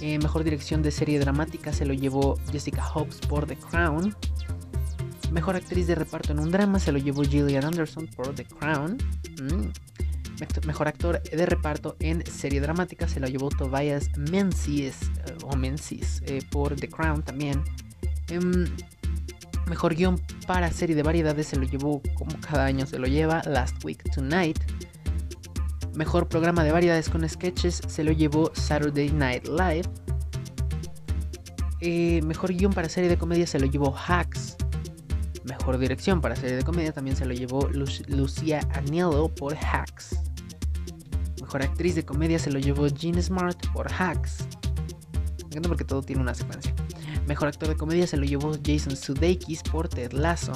mejor 0.00 0.42
dirección 0.42 0.80
de 0.80 0.90
serie 0.90 1.18
dramática 1.18 1.74
se 1.74 1.84
lo 1.84 1.92
llevó 1.92 2.38
Jessica 2.50 2.82
Hobbs 2.82 3.18
por 3.28 3.46
The 3.46 3.56
Crown. 3.56 4.16
Mejor 5.30 5.56
actriz 5.56 5.86
de 5.86 5.94
reparto 5.94 6.32
en 6.32 6.40
un 6.40 6.50
drama 6.50 6.78
se 6.78 6.90
lo 6.92 6.98
llevó 6.98 7.22
Gillian 7.22 7.64
Anderson 7.64 8.08
por 8.08 8.34
The 8.34 8.44
Crown. 8.44 8.98
Mm. 9.42 9.70
Mejor 10.66 10.88
actor 10.88 11.22
de 11.22 11.46
reparto 11.46 11.96
en 12.00 12.24
serie 12.26 12.60
dramática 12.60 13.06
se 13.06 13.20
lo 13.20 13.26
llevó 13.26 13.50
Tobias 13.50 14.08
Menzies, 14.16 15.02
eh, 15.02 15.36
o 15.44 15.54
Menzies 15.54 16.22
eh, 16.26 16.40
por 16.50 16.74
The 16.76 16.88
Crown 16.88 17.22
también. 17.22 17.62
Em, 18.28 18.66
mejor 19.66 19.94
guion 19.94 20.20
para 20.46 20.72
serie 20.72 20.96
de 20.96 21.02
variedades 21.02 21.48
se 21.48 21.56
lo 21.56 21.64
llevó, 21.64 22.00
como 22.14 22.40
cada 22.40 22.64
año 22.64 22.86
se 22.86 22.98
lo 22.98 23.06
lleva, 23.06 23.42
Last 23.44 23.84
Week 23.84 24.02
Tonight. 24.14 24.58
Mejor 25.94 26.28
programa 26.28 26.64
de 26.64 26.72
variedades 26.72 27.10
con 27.10 27.28
sketches 27.28 27.82
se 27.86 28.02
lo 28.02 28.12
llevó 28.12 28.50
Saturday 28.54 29.10
Night 29.10 29.46
Live. 29.46 29.88
Eh, 31.82 32.22
mejor 32.22 32.52
guion 32.54 32.72
para 32.72 32.88
serie 32.88 33.10
de 33.10 33.18
comedia 33.18 33.46
se 33.46 33.60
lo 33.60 33.66
llevó 33.66 33.94
Hacks. 33.94 34.56
Mejor 35.50 35.78
dirección 35.78 36.20
para 36.20 36.36
serie 36.36 36.56
de 36.56 36.62
comedia 36.62 36.92
también 36.92 37.16
se 37.16 37.24
lo 37.26 37.34
llevó 37.34 37.68
Lucia 37.68 38.60
Agnello 38.72 39.28
por 39.34 39.56
Hacks. 39.56 40.16
Mejor 41.40 41.62
actriz 41.62 41.96
de 41.96 42.04
comedia 42.04 42.38
se 42.38 42.52
lo 42.52 42.60
llevó 42.60 42.86
Jean 42.86 43.20
Smart 43.20 43.58
por 43.72 43.92
Hacks. 43.92 44.46
Me 45.40 45.46
encanta 45.46 45.68
porque 45.68 45.84
todo 45.84 46.02
tiene 46.02 46.22
una 46.22 46.34
secuencia. 46.34 46.72
Mejor 47.26 47.48
actor 47.48 47.68
de 47.68 47.76
comedia 47.76 48.06
se 48.06 48.16
lo 48.16 48.24
llevó 48.24 48.52
Jason 48.64 48.96
Sudeikis 48.96 49.64
por 49.64 49.88
Ted 49.88 50.12
Lasso. 50.12 50.52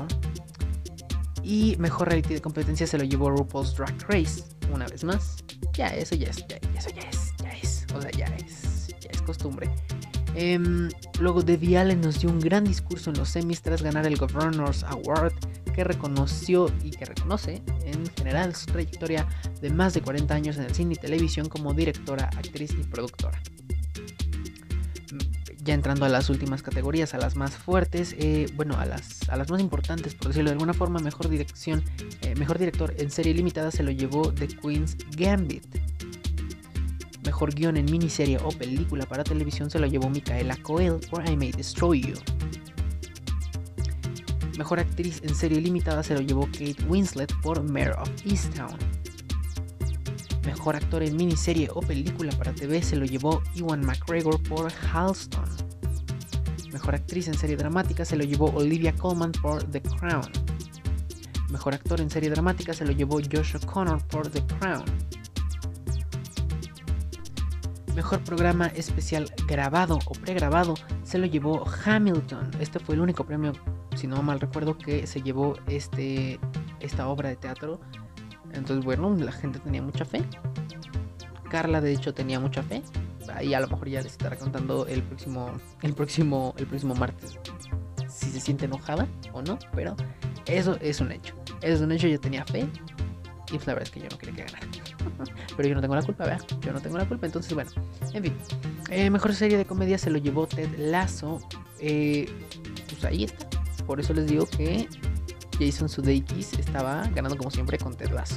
Y 1.42 1.74
mejor 1.80 2.08
reality 2.08 2.34
de 2.34 2.40
competencia 2.40 2.86
se 2.86 2.96
lo 2.96 3.02
llevó 3.02 3.30
RuPaul's 3.30 3.74
Drag 3.74 4.00
Race. 4.08 4.44
Una 4.72 4.86
vez 4.86 5.02
más. 5.02 5.38
Ya, 5.72 5.88
eso 5.88 6.14
ya 6.14 6.30
es, 6.30 6.46
ya, 6.46 6.56
eso 6.78 6.90
ya 6.90 7.02
es, 7.08 7.32
ya 7.42 7.50
es. 7.52 7.84
O 7.92 8.00
sea, 8.00 8.10
ya 8.12 8.26
es, 8.26 8.86
ya 9.00 9.10
es 9.10 9.22
costumbre. 9.22 9.68
Em, 10.34 10.88
luego 11.20 11.42
Debbie 11.42 11.76
Allen 11.78 12.00
nos 12.00 12.20
dio 12.20 12.30
un 12.30 12.40
gran 12.40 12.64
discurso 12.64 13.10
en 13.10 13.18
los 13.18 13.28
semis 13.28 13.62
tras 13.62 13.82
ganar 13.82 14.06
el 14.06 14.16
Governor's 14.16 14.82
Award 14.82 15.32
que 15.74 15.84
reconoció 15.84 16.72
y 16.82 16.90
que 16.90 17.04
reconoce 17.04 17.62
en 17.84 18.06
general 18.16 18.54
su 18.54 18.66
trayectoria 18.66 19.26
de 19.60 19.70
más 19.70 19.94
de 19.94 20.02
40 20.02 20.34
años 20.34 20.56
en 20.56 20.64
el 20.64 20.74
cine 20.74 20.94
y 20.94 20.96
televisión 20.96 21.48
como 21.48 21.72
directora, 21.74 22.30
actriz 22.36 22.72
y 22.72 22.84
productora. 22.84 23.40
Ya 25.62 25.72
entrando 25.72 26.04
a 26.04 26.08
las 26.10 26.28
últimas 26.28 26.62
categorías, 26.62 27.14
a 27.14 27.18
las 27.18 27.36
más 27.36 27.56
fuertes, 27.56 28.14
eh, 28.18 28.46
bueno, 28.54 28.78
a 28.78 28.84
las, 28.84 29.28
a 29.30 29.36
las 29.36 29.50
más 29.50 29.60
importantes, 29.60 30.14
por 30.14 30.28
decirlo 30.28 30.50
de 30.50 30.54
alguna 30.54 30.74
forma, 30.74 31.00
mejor 31.00 31.28
dirección, 31.28 31.82
eh, 32.20 32.34
mejor 32.34 32.58
director 32.58 32.94
en 32.98 33.10
serie 33.10 33.32
limitada 33.32 33.70
se 33.70 33.82
lo 33.82 33.90
llevó 33.90 34.32
The 34.32 34.48
Queen's 34.48 34.96
Gambit 35.16 35.64
Mejor 37.24 37.54
guion 37.54 37.76
en 37.76 37.86
miniserie 37.86 38.38
o 38.42 38.50
película 38.50 39.06
para 39.06 39.24
televisión 39.24 39.70
se 39.70 39.78
lo 39.78 39.86
llevó 39.86 40.10
Micaela 40.10 40.56
Coel 40.58 41.00
por 41.10 41.28
I 41.28 41.36
May 41.36 41.52
Destroy 41.52 42.02
You. 42.02 42.14
Mejor 44.58 44.78
actriz 44.78 45.20
en 45.24 45.34
serie 45.34 45.60
limitada 45.60 46.02
se 46.02 46.14
lo 46.14 46.20
llevó 46.20 46.46
Kate 46.46 46.76
Winslet 46.88 47.32
por 47.42 47.62
Mayor 47.62 47.98
of 47.98 48.10
Easttown. 48.24 48.78
Mejor 50.44 50.76
actor 50.76 51.02
en 51.02 51.16
miniserie 51.16 51.68
o 51.74 51.80
película 51.80 52.30
para 52.32 52.54
TV 52.54 52.82
se 52.82 52.96
lo 52.96 53.04
llevó 53.04 53.42
Ewan 53.56 53.84
McGregor 53.84 54.40
por 54.42 54.70
Halston. 54.92 55.44
Mejor 56.72 56.94
actriz 56.94 57.28
en 57.28 57.34
serie 57.34 57.56
dramática 57.56 58.04
se 58.04 58.16
lo 58.16 58.24
llevó 58.24 58.46
Olivia 58.52 58.94
Colman 58.94 59.32
por 59.32 59.64
The 59.64 59.80
Crown. 59.80 60.30
Mejor 61.50 61.74
actor 61.74 62.00
en 62.00 62.10
serie 62.10 62.30
dramática 62.30 62.74
se 62.74 62.84
lo 62.84 62.92
llevó 62.92 63.20
Josh 63.20 63.56
O'Connor 63.56 64.02
por 64.08 64.28
The 64.28 64.44
Crown. 64.58 64.84
Mejor 67.94 68.24
programa 68.24 68.66
especial 68.68 69.32
grabado 69.46 70.00
o 70.06 70.12
pregrabado 70.14 70.74
se 71.04 71.16
lo 71.16 71.26
llevó 71.26 71.64
Hamilton. 71.84 72.50
Este 72.58 72.80
fue 72.80 72.96
el 72.96 73.00
único 73.00 73.24
premio, 73.24 73.52
si 73.94 74.08
no 74.08 74.20
mal 74.20 74.40
recuerdo, 74.40 74.76
que 74.76 75.06
se 75.06 75.22
llevó 75.22 75.54
este, 75.68 76.40
esta 76.80 77.06
obra 77.06 77.28
de 77.28 77.36
teatro. 77.36 77.80
Entonces, 78.52 78.84
bueno, 78.84 79.14
la 79.16 79.30
gente 79.30 79.60
tenía 79.60 79.80
mucha 79.80 80.04
fe. 80.04 80.24
Carla, 81.48 81.80
de 81.80 81.92
hecho, 81.92 82.12
tenía 82.12 82.40
mucha 82.40 82.64
fe. 82.64 82.82
Ahí 83.32 83.54
a 83.54 83.60
lo 83.60 83.68
mejor 83.68 83.88
ya 83.88 84.02
les 84.02 84.12
estará 84.12 84.36
contando 84.36 84.86
el 84.88 85.02
próximo, 85.02 85.52
el 85.82 85.94
próximo, 85.94 86.52
el 86.58 86.66
próximo 86.66 86.96
martes. 86.96 87.38
Si 88.08 88.30
se 88.30 88.40
siente 88.40 88.64
enojada 88.64 89.06
o 89.32 89.40
no, 89.40 89.56
pero 89.72 89.96
eso 90.46 90.76
es 90.80 91.00
un 91.00 91.12
hecho. 91.12 91.34
Eso 91.62 91.74
es 91.74 91.80
un 91.80 91.92
hecho, 91.92 92.08
yo 92.08 92.18
tenía 92.18 92.44
fe. 92.44 92.68
Y 93.48 93.52
pues 93.52 93.66
la 93.68 93.74
verdad 93.74 93.88
es 93.88 93.90
que 93.90 94.00
yo 94.00 94.08
no 94.10 94.18
quería 94.18 94.34
que 94.34 94.52
ganara. 94.52 94.83
Pero 95.56 95.68
yo 95.68 95.74
no 95.74 95.80
tengo 95.80 95.94
la 95.94 96.02
culpa, 96.02 96.24
¿verdad? 96.24 96.44
Yo 96.60 96.72
no 96.72 96.80
tengo 96.80 96.98
la 96.98 97.06
culpa, 97.06 97.26
entonces 97.26 97.52
bueno. 97.54 97.70
En 98.12 98.22
fin. 98.22 98.36
Eh, 98.90 99.10
mejor 99.10 99.34
serie 99.34 99.56
de 99.56 99.64
comedia 99.64 99.98
se 99.98 100.10
lo 100.10 100.18
llevó 100.18 100.46
Ted 100.46 100.68
Lasso. 100.78 101.40
Eh, 101.80 102.28
pues 102.88 103.04
ahí 103.04 103.24
está. 103.24 103.46
Por 103.86 104.00
eso 104.00 104.14
les 104.14 104.26
digo 104.26 104.46
que 104.46 104.88
Jason 105.58 105.88
Sudeikis 105.88 106.54
estaba 106.54 107.06
ganando 107.14 107.36
como 107.36 107.50
siempre 107.50 107.78
con 107.78 107.94
Ted 107.94 108.10
Lasso. 108.10 108.36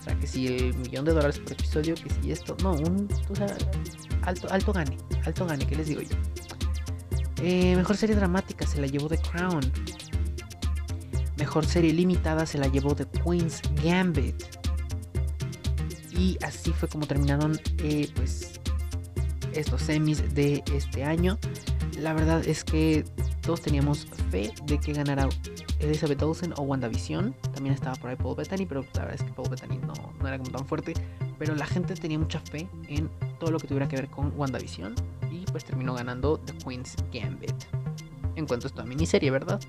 O 0.00 0.02
sea, 0.02 0.18
que 0.18 0.26
si 0.26 0.46
el 0.46 0.74
millón 0.78 1.04
de 1.04 1.12
dólares 1.12 1.38
por 1.38 1.52
episodio, 1.52 1.94
que 1.94 2.10
si 2.10 2.32
esto... 2.32 2.56
No, 2.62 2.72
un... 2.72 3.08
Alto, 4.22 4.48
alto 4.50 4.72
gane. 4.72 4.96
Alto 5.24 5.46
gane, 5.46 5.66
¿qué 5.66 5.76
les 5.76 5.88
digo 5.88 6.02
yo? 6.02 6.16
Eh, 7.42 7.76
mejor 7.76 7.96
serie 7.96 8.16
dramática 8.16 8.66
se 8.66 8.80
la 8.80 8.86
llevó 8.86 9.08
The 9.08 9.18
Crown. 9.18 9.60
Mejor 11.36 11.64
serie 11.66 11.92
limitada 11.92 12.46
se 12.46 12.58
la 12.58 12.66
llevó 12.66 12.94
The 12.94 13.06
Queen's 13.06 13.62
Gambit. 13.82 14.57
Y 16.18 16.36
así 16.42 16.72
fue 16.72 16.88
como 16.88 17.06
terminaron 17.06 17.58
eh, 17.78 18.10
pues 18.16 18.60
estos 19.54 19.82
semis 19.82 20.34
de 20.34 20.64
este 20.74 21.04
año. 21.04 21.38
La 22.00 22.12
verdad 22.12 22.46
es 22.46 22.64
que 22.64 23.04
todos 23.40 23.60
teníamos 23.60 24.06
fe 24.30 24.52
de 24.66 24.78
que 24.78 24.92
ganara 24.92 25.28
Elizabeth 25.78 26.20
Olsen 26.22 26.52
o 26.56 26.62
WandaVision. 26.62 27.34
También 27.54 27.74
estaba 27.74 27.94
por 27.94 28.10
ahí 28.10 28.16
Paul 28.16 28.36
Bettany, 28.36 28.66
pero 28.66 28.84
la 28.94 29.02
verdad 29.02 29.14
es 29.14 29.22
que 29.22 29.32
Paul 29.32 29.48
Bettany 29.48 29.78
no, 29.78 29.94
no 30.20 30.28
era 30.28 30.38
como 30.38 30.50
tan 30.50 30.66
fuerte. 30.66 30.94
Pero 31.38 31.54
la 31.54 31.66
gente 31.66 31.94
tenía 31.94 32.18
mucha 32.18 32.40
fe 32.40 32.68
en 32.88 33.08
todo 33.38 33.52
lo 33.52 33.60
que 33.60 33.68
tuviera 33.68 33.86
que 33.86 33.94
ver 33.94 34.08
con 34.08 34.32
WandaVision. 34.36 34.96
Y 35.30 35.44
pues 35.52 35.64
terminó 35.64 35.94
ganando 35.94 36.38
The 36.38 36.52
Queen's 36.64 36.96
Gambit. 37.12 37.54
En 38.34 38.46
cuanto 38.46 38.66
a 38.66 38.68
esta 38.68 38.84
miniserie, 38.84 39.30
¿verdad? 39.30 39.60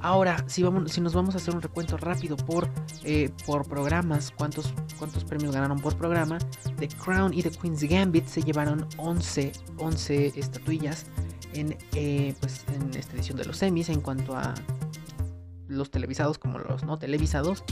Ahora, 0.00 0.44
si, 0.46 0.62
vamos, 0.62 0.92
si 0.92 1.00
nos 1.00 1.14
vamos 1.14 1.34
a 1.34 1.38
hacer 1.38 1.54
un 1.54 1.62
recuento 1.62 1.96
rápido 1.96 2.36
por, 2.36 2.68
eh, 3.04 3.30
por 3.46 3.66
programas, 3.66 4.30
¿cuántos, 4.30 4.72
cuántos 4.98 5.24
premios 5.24 5.54
ganaron 5.54 5.80
por 5.80 5.96
programa, 5.96 6.38
The 6.78 6.88
Crown 6.88 7.32
y 7.32 7.42
The 7.42 7.50
Queen's 7.50 7.82
Gambit 7.82 8.26
se 8.26 8.42
llevaron 8.42 8.86
11, 8.98 9.52
11 9.78 10.32
estatuillas 10.36 11.06
en, 11.54 11.76
eh, 11.94 12.34
pues, 12.40 12.64
en 12.74 12.94
esta 12.96 13.14
edición 13.14 13.38
de 13.38 13.46
los 13.46 13.56
semis 13.56 13.88
en 13.88 14.00
cuanto 14.00 14.36
a 14.36 14.54
los 15.68 15.90
televisados 15.90 16.38
como 16.38 16.58
los 16.58 16.84
no 16.84 16.98
televisados. 16.98 17.64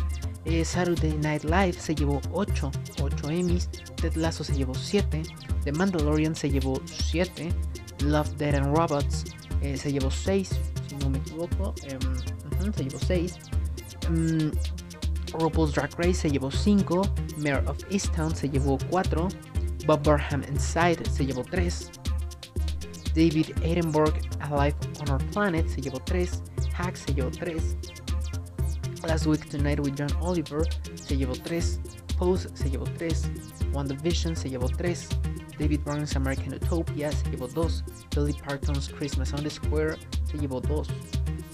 Eh, 0.45 0.65
Saturday 0.65 1.17
Night 1.19 1.45
Live 1.45 1.75
se 1.75 1.95
llevó 1.95 2.21
8, 2.33 2.71
8 3.03 3.31
Emmys, 3.31 3.71
Ted 3.97 4.15
Lasso 4.15 4.45
se 4.45 4.55
llevó 4.55 4.75
7, 4.75 5.23
The 5.63 5.73
Mandalorian 5.73 6.35
se 6.35 6.51
llevó 6.51 6.81
7, 6.87 7.51
Love, 8.01 8.31
Dead 8.37 8.55
and 8.55 8.77
Robots 8.77 9.25
se 9.77 9.91
llevó 9.91 10.11
6, 10.11 10.51
si 10.84 10.84
no 11.05 11.11
me 11.11 11.19
equivoco. 11.19 11.75
Um, 12.63 12.73
se 12.73 12.85
llevó 12.85 12.99
6. 12.99 13.39
Um, 14.09 14.51
RuPaul's 15.39 15.75
Drag 15.75 15.91
Race 15.99 16.15
se 16.15 16.31
llevó 16.31 16.51
5. 16.51 17.03
Mayor 17.39 17.65
of 17.69 17.79
Easttown 17.91 18.35
se 18.35 18.49
llevó 18.49 18.79
4. 18.91 19.29
Bob 19.87 20.03
Burham 20.03 20.43
Inside 20.49 21.05
se 21.11 21.27
llevó 21.27 21.43
3. 21.43 21.91
David 23.15 23.51
Edinburgh 23.63 24.15
Alive 24.41 24.77
on 25.01 25.11
Our 25.11 25.25
Planet 25.31 25.69
se 25.69 25.83
llevó 25.83 26.01
3. 26.01 26.43
Hack 26.73 26.97
se 26.97 27.15
llevó 27.15 27.31
3. 27.31 27.77
Last 29.07 29.27
Week 29.27 29.47
Tonight 29.51 29.81
with 29.81 29.95
John 29.97 30.11
Oliver 30.21 30.67
se 30.95 31.17
llevó 31.17 31.35
3. 31.35 31.81
Pose 32.19 32.49
se 32.55 32.71
llevó 32.71 32.85
3. 32.85 33.31
WandaVision 33.73 34.35
se 34.35 34.49
llevó 34.49 34.69
3. 34.69 35.09
David 35.59 35.81
Brown's 35.85 36.17
American 36.17 36.55
Utopia 36.55 37.13
se 37.13 37.31
llevó 37.31 37.49
2. 37.49 37.85
Billy 38.15 38.33
Parton's 38.33 38.89
Christmas 38.89 39.33
on 39.33 39.43
the 39.43 39.51
Square 39.51 39.97
se 40.25 40.39
llevó 40.39 40.61
2. 40.61 40.89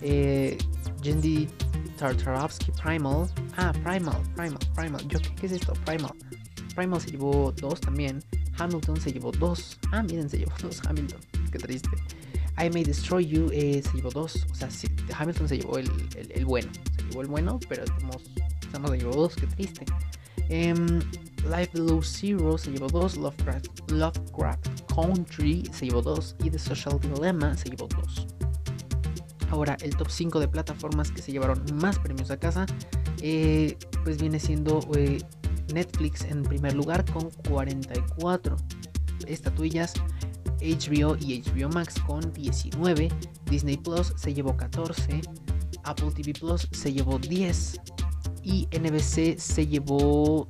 Eh, 0.03 0.59
Jindy 1.03 1.49
Tartarovsky 1.97 2.73
Primal. 2.73 3.29
Ah, 3.57 3.73
Primal, 3.85 4.23
Primal, 4.35 4.59
Primal. 4.75 5.07
Yo, 5.09 5.19
¿qué, 5.37 5.47
es 5.47 5.53
esto? 5.53 5.75
Primal. 5.85 6.13
Primal 6.75 7.01
se 7.01 7.11
llevó 7.11 7.53
2 7.53 7.81
también. 7.81 8.23
Hamilton 8.59 9.01
se 9.01 9.13
llevó 9.13 9.33
2. 9.33 9.79
Ah, 9.93 10.03
miren, 10.03 10.29
se 10.29 10.39
llevó 10.39 10.53
2 10.63 10.81
Hamilton. 10.87 11.21
Qué 11.51 11.59
triste. 11.59 11.91
I 12.59 12.69
May 12.71 12.85
Destroy 12.85 13.27
You 13.27 13.51
eh, 13.53 13.83
se 13.83 13.97
llevó 13.97 14.11
2. 14.11 14.47
O 14.51 14.55
sea, 14.55 14.71
sí, 14.71 14.89
Hamilton 15.17 15.49
se 15.49 15.59
llevó 15.59 15.79
el, 15.79 15.91
el, 16.17 16.45
bueno. 16.45 16.71
Se 16.97 17.05
llevó 17.05 17.23
el 17.23 17.29
bueno, 17.29 17.59
pero 17.69 17.85
estamos, 17.85 18.17
estamos 18.63 18.91
se 18.91 18.99
llevó 18.99 19.13
2. 19.13 19.37
Qué 19.37 19.47
triste. 19.47 19.85
Um, 20.51 21.01
Life 21.45 21.71
Below 21.75 22.03
Zero 22.03 22.59
se 22.59 22.71
llevó 22.71 22.89
2, 22.89 23.17
Lovecraft, 23.17 23.69
Country 24.95 25.69
se 25.73 25.87
llevó 25.87 26.03
2 26.03 26.37
y 26.45 26.51
The 26.51 26.59
Social 26.59 27.01
Dilemma 27.01 27.57
se 27.57 27.71
llevó 27.71 27.89
2. 27.89 28.27
Ahora, 29.51 29.77
el 29.81 29.97
top 29.97 30.09
5 30.09 30.39
de 30.39 30.49
plataformas 30.49 31.11
que 31.11 31.23
se 31.23 31.33
llevaron 31.33 31.65
más 31.75 31.99
premios 31.99 32.31
a 32.31 32.37
casa, 32.37 32.67
eh, 33.21 33.77
pues 34.05 34.21
viene 34.21 34.39
siendo 34.39 34.81
eh, 34.97 35.19
Netflix 35.75 36.23
en 36.23 36.43
primer 36.43 36.75
lugar 36.75 37.05
con 37.13 37.31
44 37.49 38.57
estatuillas, 39.27 39.95
HBO 40.61 41.17
y 41.19 41.43
HBO 41.43 41.69
Max 41.71 41.95
con 42.07 42.33
19, 42.33 43.09
Disney 43.47 43.77
Plus 43.77 44.13
se 44.17 44.35
llevó 44.35 44.57
14, 44.57 45.21
Apple 45.85 46.11
TV 46.15 46.33
Plus 46.33 46.69
se 46.71 46.93
llevó 46.93 47.19
10 47.19 47.81
y 48.43 48.69
NBC 48.73 49.39
se 49.39 49.67
llevó 49.67 50.47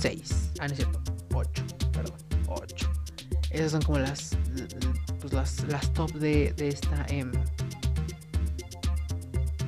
6. 0.00 0.50
Ah, 0.58 0.66
no 0.66 0.72
es 0.72 0.76
cierto. 0.76 1.00
8. 1.34 1.64
Perdón. 1.92 2.16
8. 2.48 2.90
Esas 3.50 3.72
son 3.72 3.82
como 3.82 3.98
las. 3.98 4.36
Pues 5.20 5.32
las, 5.32 5.64
las 5.68 5.92
top 5.92 6.12
de, 6.12 6.52
de 6.54 6.68
esta. 6.68 7.06
Eh, 7.08 7.26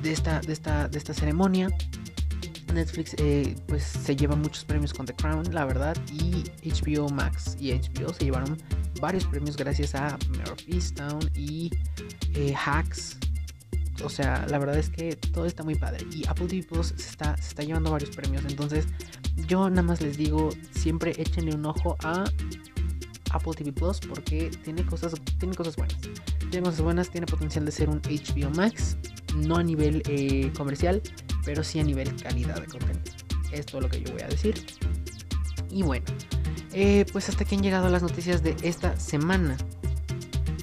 de 0.01 0.11
esta. 0.11 0.41
De 0.41 0.53
esta. 0.53 0.87
De 0.87 0.97
esta 0.97 1.13
ceremonia. 1.13 1.69
Netflix 2.73 3.15
eh, 3.19 3.55
pues 3.67 3.83
se 3.83 4.15
lleva 4.15 4.35
muchos 4.35 4.65
premios 4.65 4.93
con 4.93 5.05
The 5.05 5.13
Crown, 5.13 5.53
la 5.53 5.63
verdad, 5.65 5.95
y 6.11 6.43
HBO 6.67 7.07
Max 7.09 7.55
y 7.59 7.71
HBO 7.71 8.11
se 8.13 8.25
llevaron 8.25 8.57
varios 8.99 9.25
premios 9.25 9.55
gracias 9.55 9.95
a 9.95 10.17
Mare 10.35 10.51
of 10.51 10.59
y 11.35 11.71
eh, 12.33 12.55
Hacks. 12.55 13.17
O 14.03 14.09
sea, 14.09 14.45
la 14.49 14.57
verdad 14.57 14.77
es 14.77 14.89
que 14.89 15.15
todo 15.15 15.45
está 15.45 15.63
muy 15.63 15.75
padre. 15.75 16.05
Y 16.11 16.27
Apple 16.27 16.47
TV 16.47 16.63
Plus 16.63 16.91
está, 16.91 17.37
se 17.37 17.49
está 17.49 17.63
llevando 17.63 17.91
varios 17.91 18.15
premios. 18.15 18.43
Entonces, 18.45 18.87
yo 19.47 19.69
nada 19.69 19.83
más 19.83 20.01
les 20.01 20.17
digo, 20.17 20.49
siempre 20.71 21.13
échenle 21.17 21.55
un 21.55 21.65
ojo 21.65 21.95
a 22.03 22.23
Apple 23.31 23.53
TV 23.55 23.71
Plus 23.71 23.99
porque 23.99 24.51
tiene 24.63 24.85
cosas, 24.85 25.13
tiene 25.39 25.55
cosas 25.55 25.75
buenas. 25.75 25.97
Tiene 26.51 26.65
cosas 26.65 26.81
buenas, 26.81 27.09
tiene 27.09 27.25
potencial 27.25 27.65
de 27.65 27.71
ser 27.71 27.89
un 27.89 27.99
HBO 28.01 28.49
Max, 28.51 28.97
no 29.35 29.57
a 29.57 29.63
nivel 29.63 30.03
eh, 30.07 30.51
comercial, 30.55 31.01
pero 31.43 31.63
sí 31.63 31.79
a 31.79 31.83
nivel 31.83 32.15
calidad 32.21 32.61
de 32.61 32.67
contenido. 32.67 33.01
Es 33.51 33.65
todo 33.65 33.81
lo 33.81 33.89
que 33.89 34.01
yo 34.01 34.11
voy 34.13 34.21
a 34.21 34.27
decir. 34.27 34.65
Y 35.69 35.81
bueno, 35.81 36.05
eh, 36.73 37.05
pues 37.11 37.29
hasta 37.29 37.43
aquí 37.43 37.55
han 37.55 37.63
llegado 37.63 37.89
las 37.89 38.03
noticias 38.03 38.43
de 38.43 38.55
esta 38.61 38.99
semana. 38.99 39.57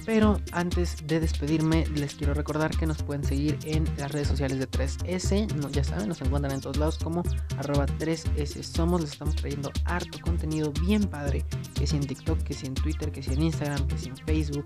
Pero 0.05 0.39
antes 0.51 0.97
de 1.05 1.19
despedirme, 1.19 1.85
les 1.87 2.15
quiero 2.15 2.33
recordar 2.33 2.75
que 2.75 2.87
nos 2.87 3.03
pueden 3.03 3.23
seguir 3.23 3.57
en 3.65 3.85
las 3.97 4.11
redes 4.11 4.27
sociales 4.27 4.59
de 4.59 4.69
3S. 4.69 5.71
ya 5.71 5.83
saben, 5.83 6.07
nos 6.07 6.21
encuentran 6.21 6.53
en 6.53 6.61
todos 6.61 6.77
lados 6.77 6.97
como 6.97 7.23
arroba 7.57 7.85
3S 7.99 8.63
Somos. 8.63 9.01
Les 9.01 9.11
estamos 9.11 9.35
trayendo 9.35 9.71
harto 9.85 10.19
contenido 10.19 10.71
bien 10.81 11.03
padre. 11.03 11.45
Que 11.75 11.85
si 11.85 11.97
en 11.97 12.07
TikTok, 12.07 12.39
que 12.43 12.53
si 12.53 12.67
en 12.67 12.73
Twitter, 12.73 13.11
que 13.11 13.21
si 13.21 13.33
en 13.33 13.43
Instagram, 13.43 13.87
que 13.87 13.97
si 13.97 14.09
en 14.09 14.17
Facebook. 14.17 14.65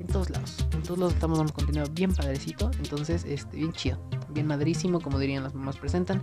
En 0.00 0.06
todos 0.08 0.30
lados. 0.30 0.66
En 0.72 0.82
todos 0.82 0.98
lados 0.98 1.14
estamos 1.14 1.38
dando 1.38 1.52
contenido 1.52 1.86
bien 1.92 2.12
padrecito. 2.12 2.70
Entonces, 2.78 3.24
este, 3.24 3.56
bien 3.56 3.72
chido. 3.72 3.98
Bien 4.30 4.46
madrísimo, 4.46 5.00
como 5.00 5.18
dirían 5.18 5.44
las 5.44 5.54
mamás 5.54 5.76
presentan. 5.76 6.22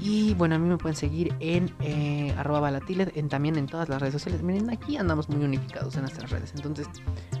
Y 0.00 0.34
bueno, 0.34 0.54
a 0.54 0.58
mí 0.58 0.68
me 0.68 0.78
pueden 0.78 0.96
seguir 0.96 1.34
en 1.40 1.74
eh, 1.80 2.32
arroba 2.36 2.60
balatilet, 2.60 3.16
en, 3.16 3.28
también 3.28 3.56
en 3.56 3.66
todas 3.66 3.88
las 3.88 4.00
redes 4.00 4.12
sociales. 4.12 4.42
Miren, 4.42 4.70
aquí 4.70 4.96
andamos 4.96 5.28
muy 5.28 5.44
unificados 5.44 5.96
en 5.96 6.02
nuestras 6.02 6.30
redes. 6.30 6.52
Entonces, 6.54 6.88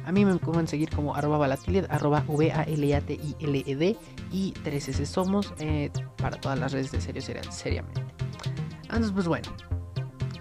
a 0.04 0.12
mí 0.12 0.24
me 0.24 0.34
pueden 0.36 0.66
seguir 0.66 0.90
como 0.90 1.14
arroba 1.14 1.38
balatilet, 1.38 1.88
arroba 1.90 2.24
V-A-L-A-T-I-L-E-D 2.26 3.96
y 4.32 4.52
3S 4.64 5.04
Somos 5.06 5.54
eh, 5.60 5.90
para 6.16 6.36
todas 6.40 6.58
las 6.58 6.72
redes 6.72 6.90
de 6.90 7.00
Serio 7.00 7.22
Serial, 7.22 7.52
seriamente. 7.52 8.02
Entonces, 8.82 9.12
pues 9.12 9.28
bueno, 9.28 9.48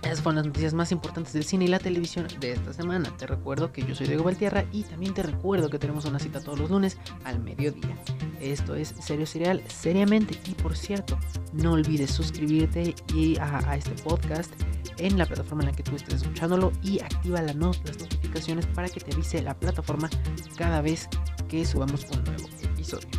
Esas 0.08 0.22
fueron 0.22 0.38
las 0.38 0.46
noticias 0.46 0.74
más 0.74 0.94
importantes 0.94 1.34
del 1.34 1.44
cine 1.44 1.66
y 1.66 1.68
la 1.68 1.80
televisión 1.80 2.28
de 2.40 2.54
esta 2.54 2.72
semana. 2.72 3.12
Te 3.18 3.28
recuerdo 3.28 3.74
que 3.74 3.84
yo 3.84 3.94
soy 3.94 4.08
Diego 4.08 4.24
Valtierra 4.24 4.64
y 4.72 4.84
también 4.84 5.14
te 5.14 5.22
recuerdo 5.22 5.70
que 5.70 5.80
tenemos 5.80 6.06
una 6.06 6.18
cita 6.18 6.40
todos 6.40 6.58
los 6.58 6.70
lunes 6.70 6.98
al 7.26 7.42
mediodía. 7.42 7.98
Esto 8.40 8.76
es 8.76 8.96
Serio 9.02 9.26
Serial, 9.26 9.62
seriamente. 9.68 10.40
Y 10.46 10.54
por 10.54 10.78
cierto, 10.78 11.20
no 11.52 11.74
olvides 11.74 12.10
suscribirte 12.12 12.96
y 13.14 13.38
a, 13.38 13.76
este 13.76 14.02
podcast 14.02 14.50
en 14.98 15.18
la 15.18 15.26
plataforma 15.26 15.64
en 15.64 15.72
la 15.72 15.76
que 15.76 15.84
tú 15.84 15.98
estés 15.98 16.22
escuchándolo 16.22 16.72
y 16.82 17.02
activa 17.02 17.42
las 17.42 17.58
notificaciones 17.58 18.66
para 18.68 18.88
que 18.88 19.02
te 19.02 19.14
avise 19.14 19.42
la 19.42 19.60
plataforma 19.60 20.10
cada 20.56 20.80
vez 20.82 21.10
que 21.50 21.66
subamos 21.66 22.06
un 22.14 22.24
nuevo 22.24 22.48
episodio. 22.64 23.10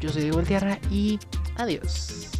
Yo 0.00 0.08
soy 0.08 0.22
Diego 0.22 0.38
Valtierra 0.38 0.80
y 0.90 1.20
adiós. 1.56 2.35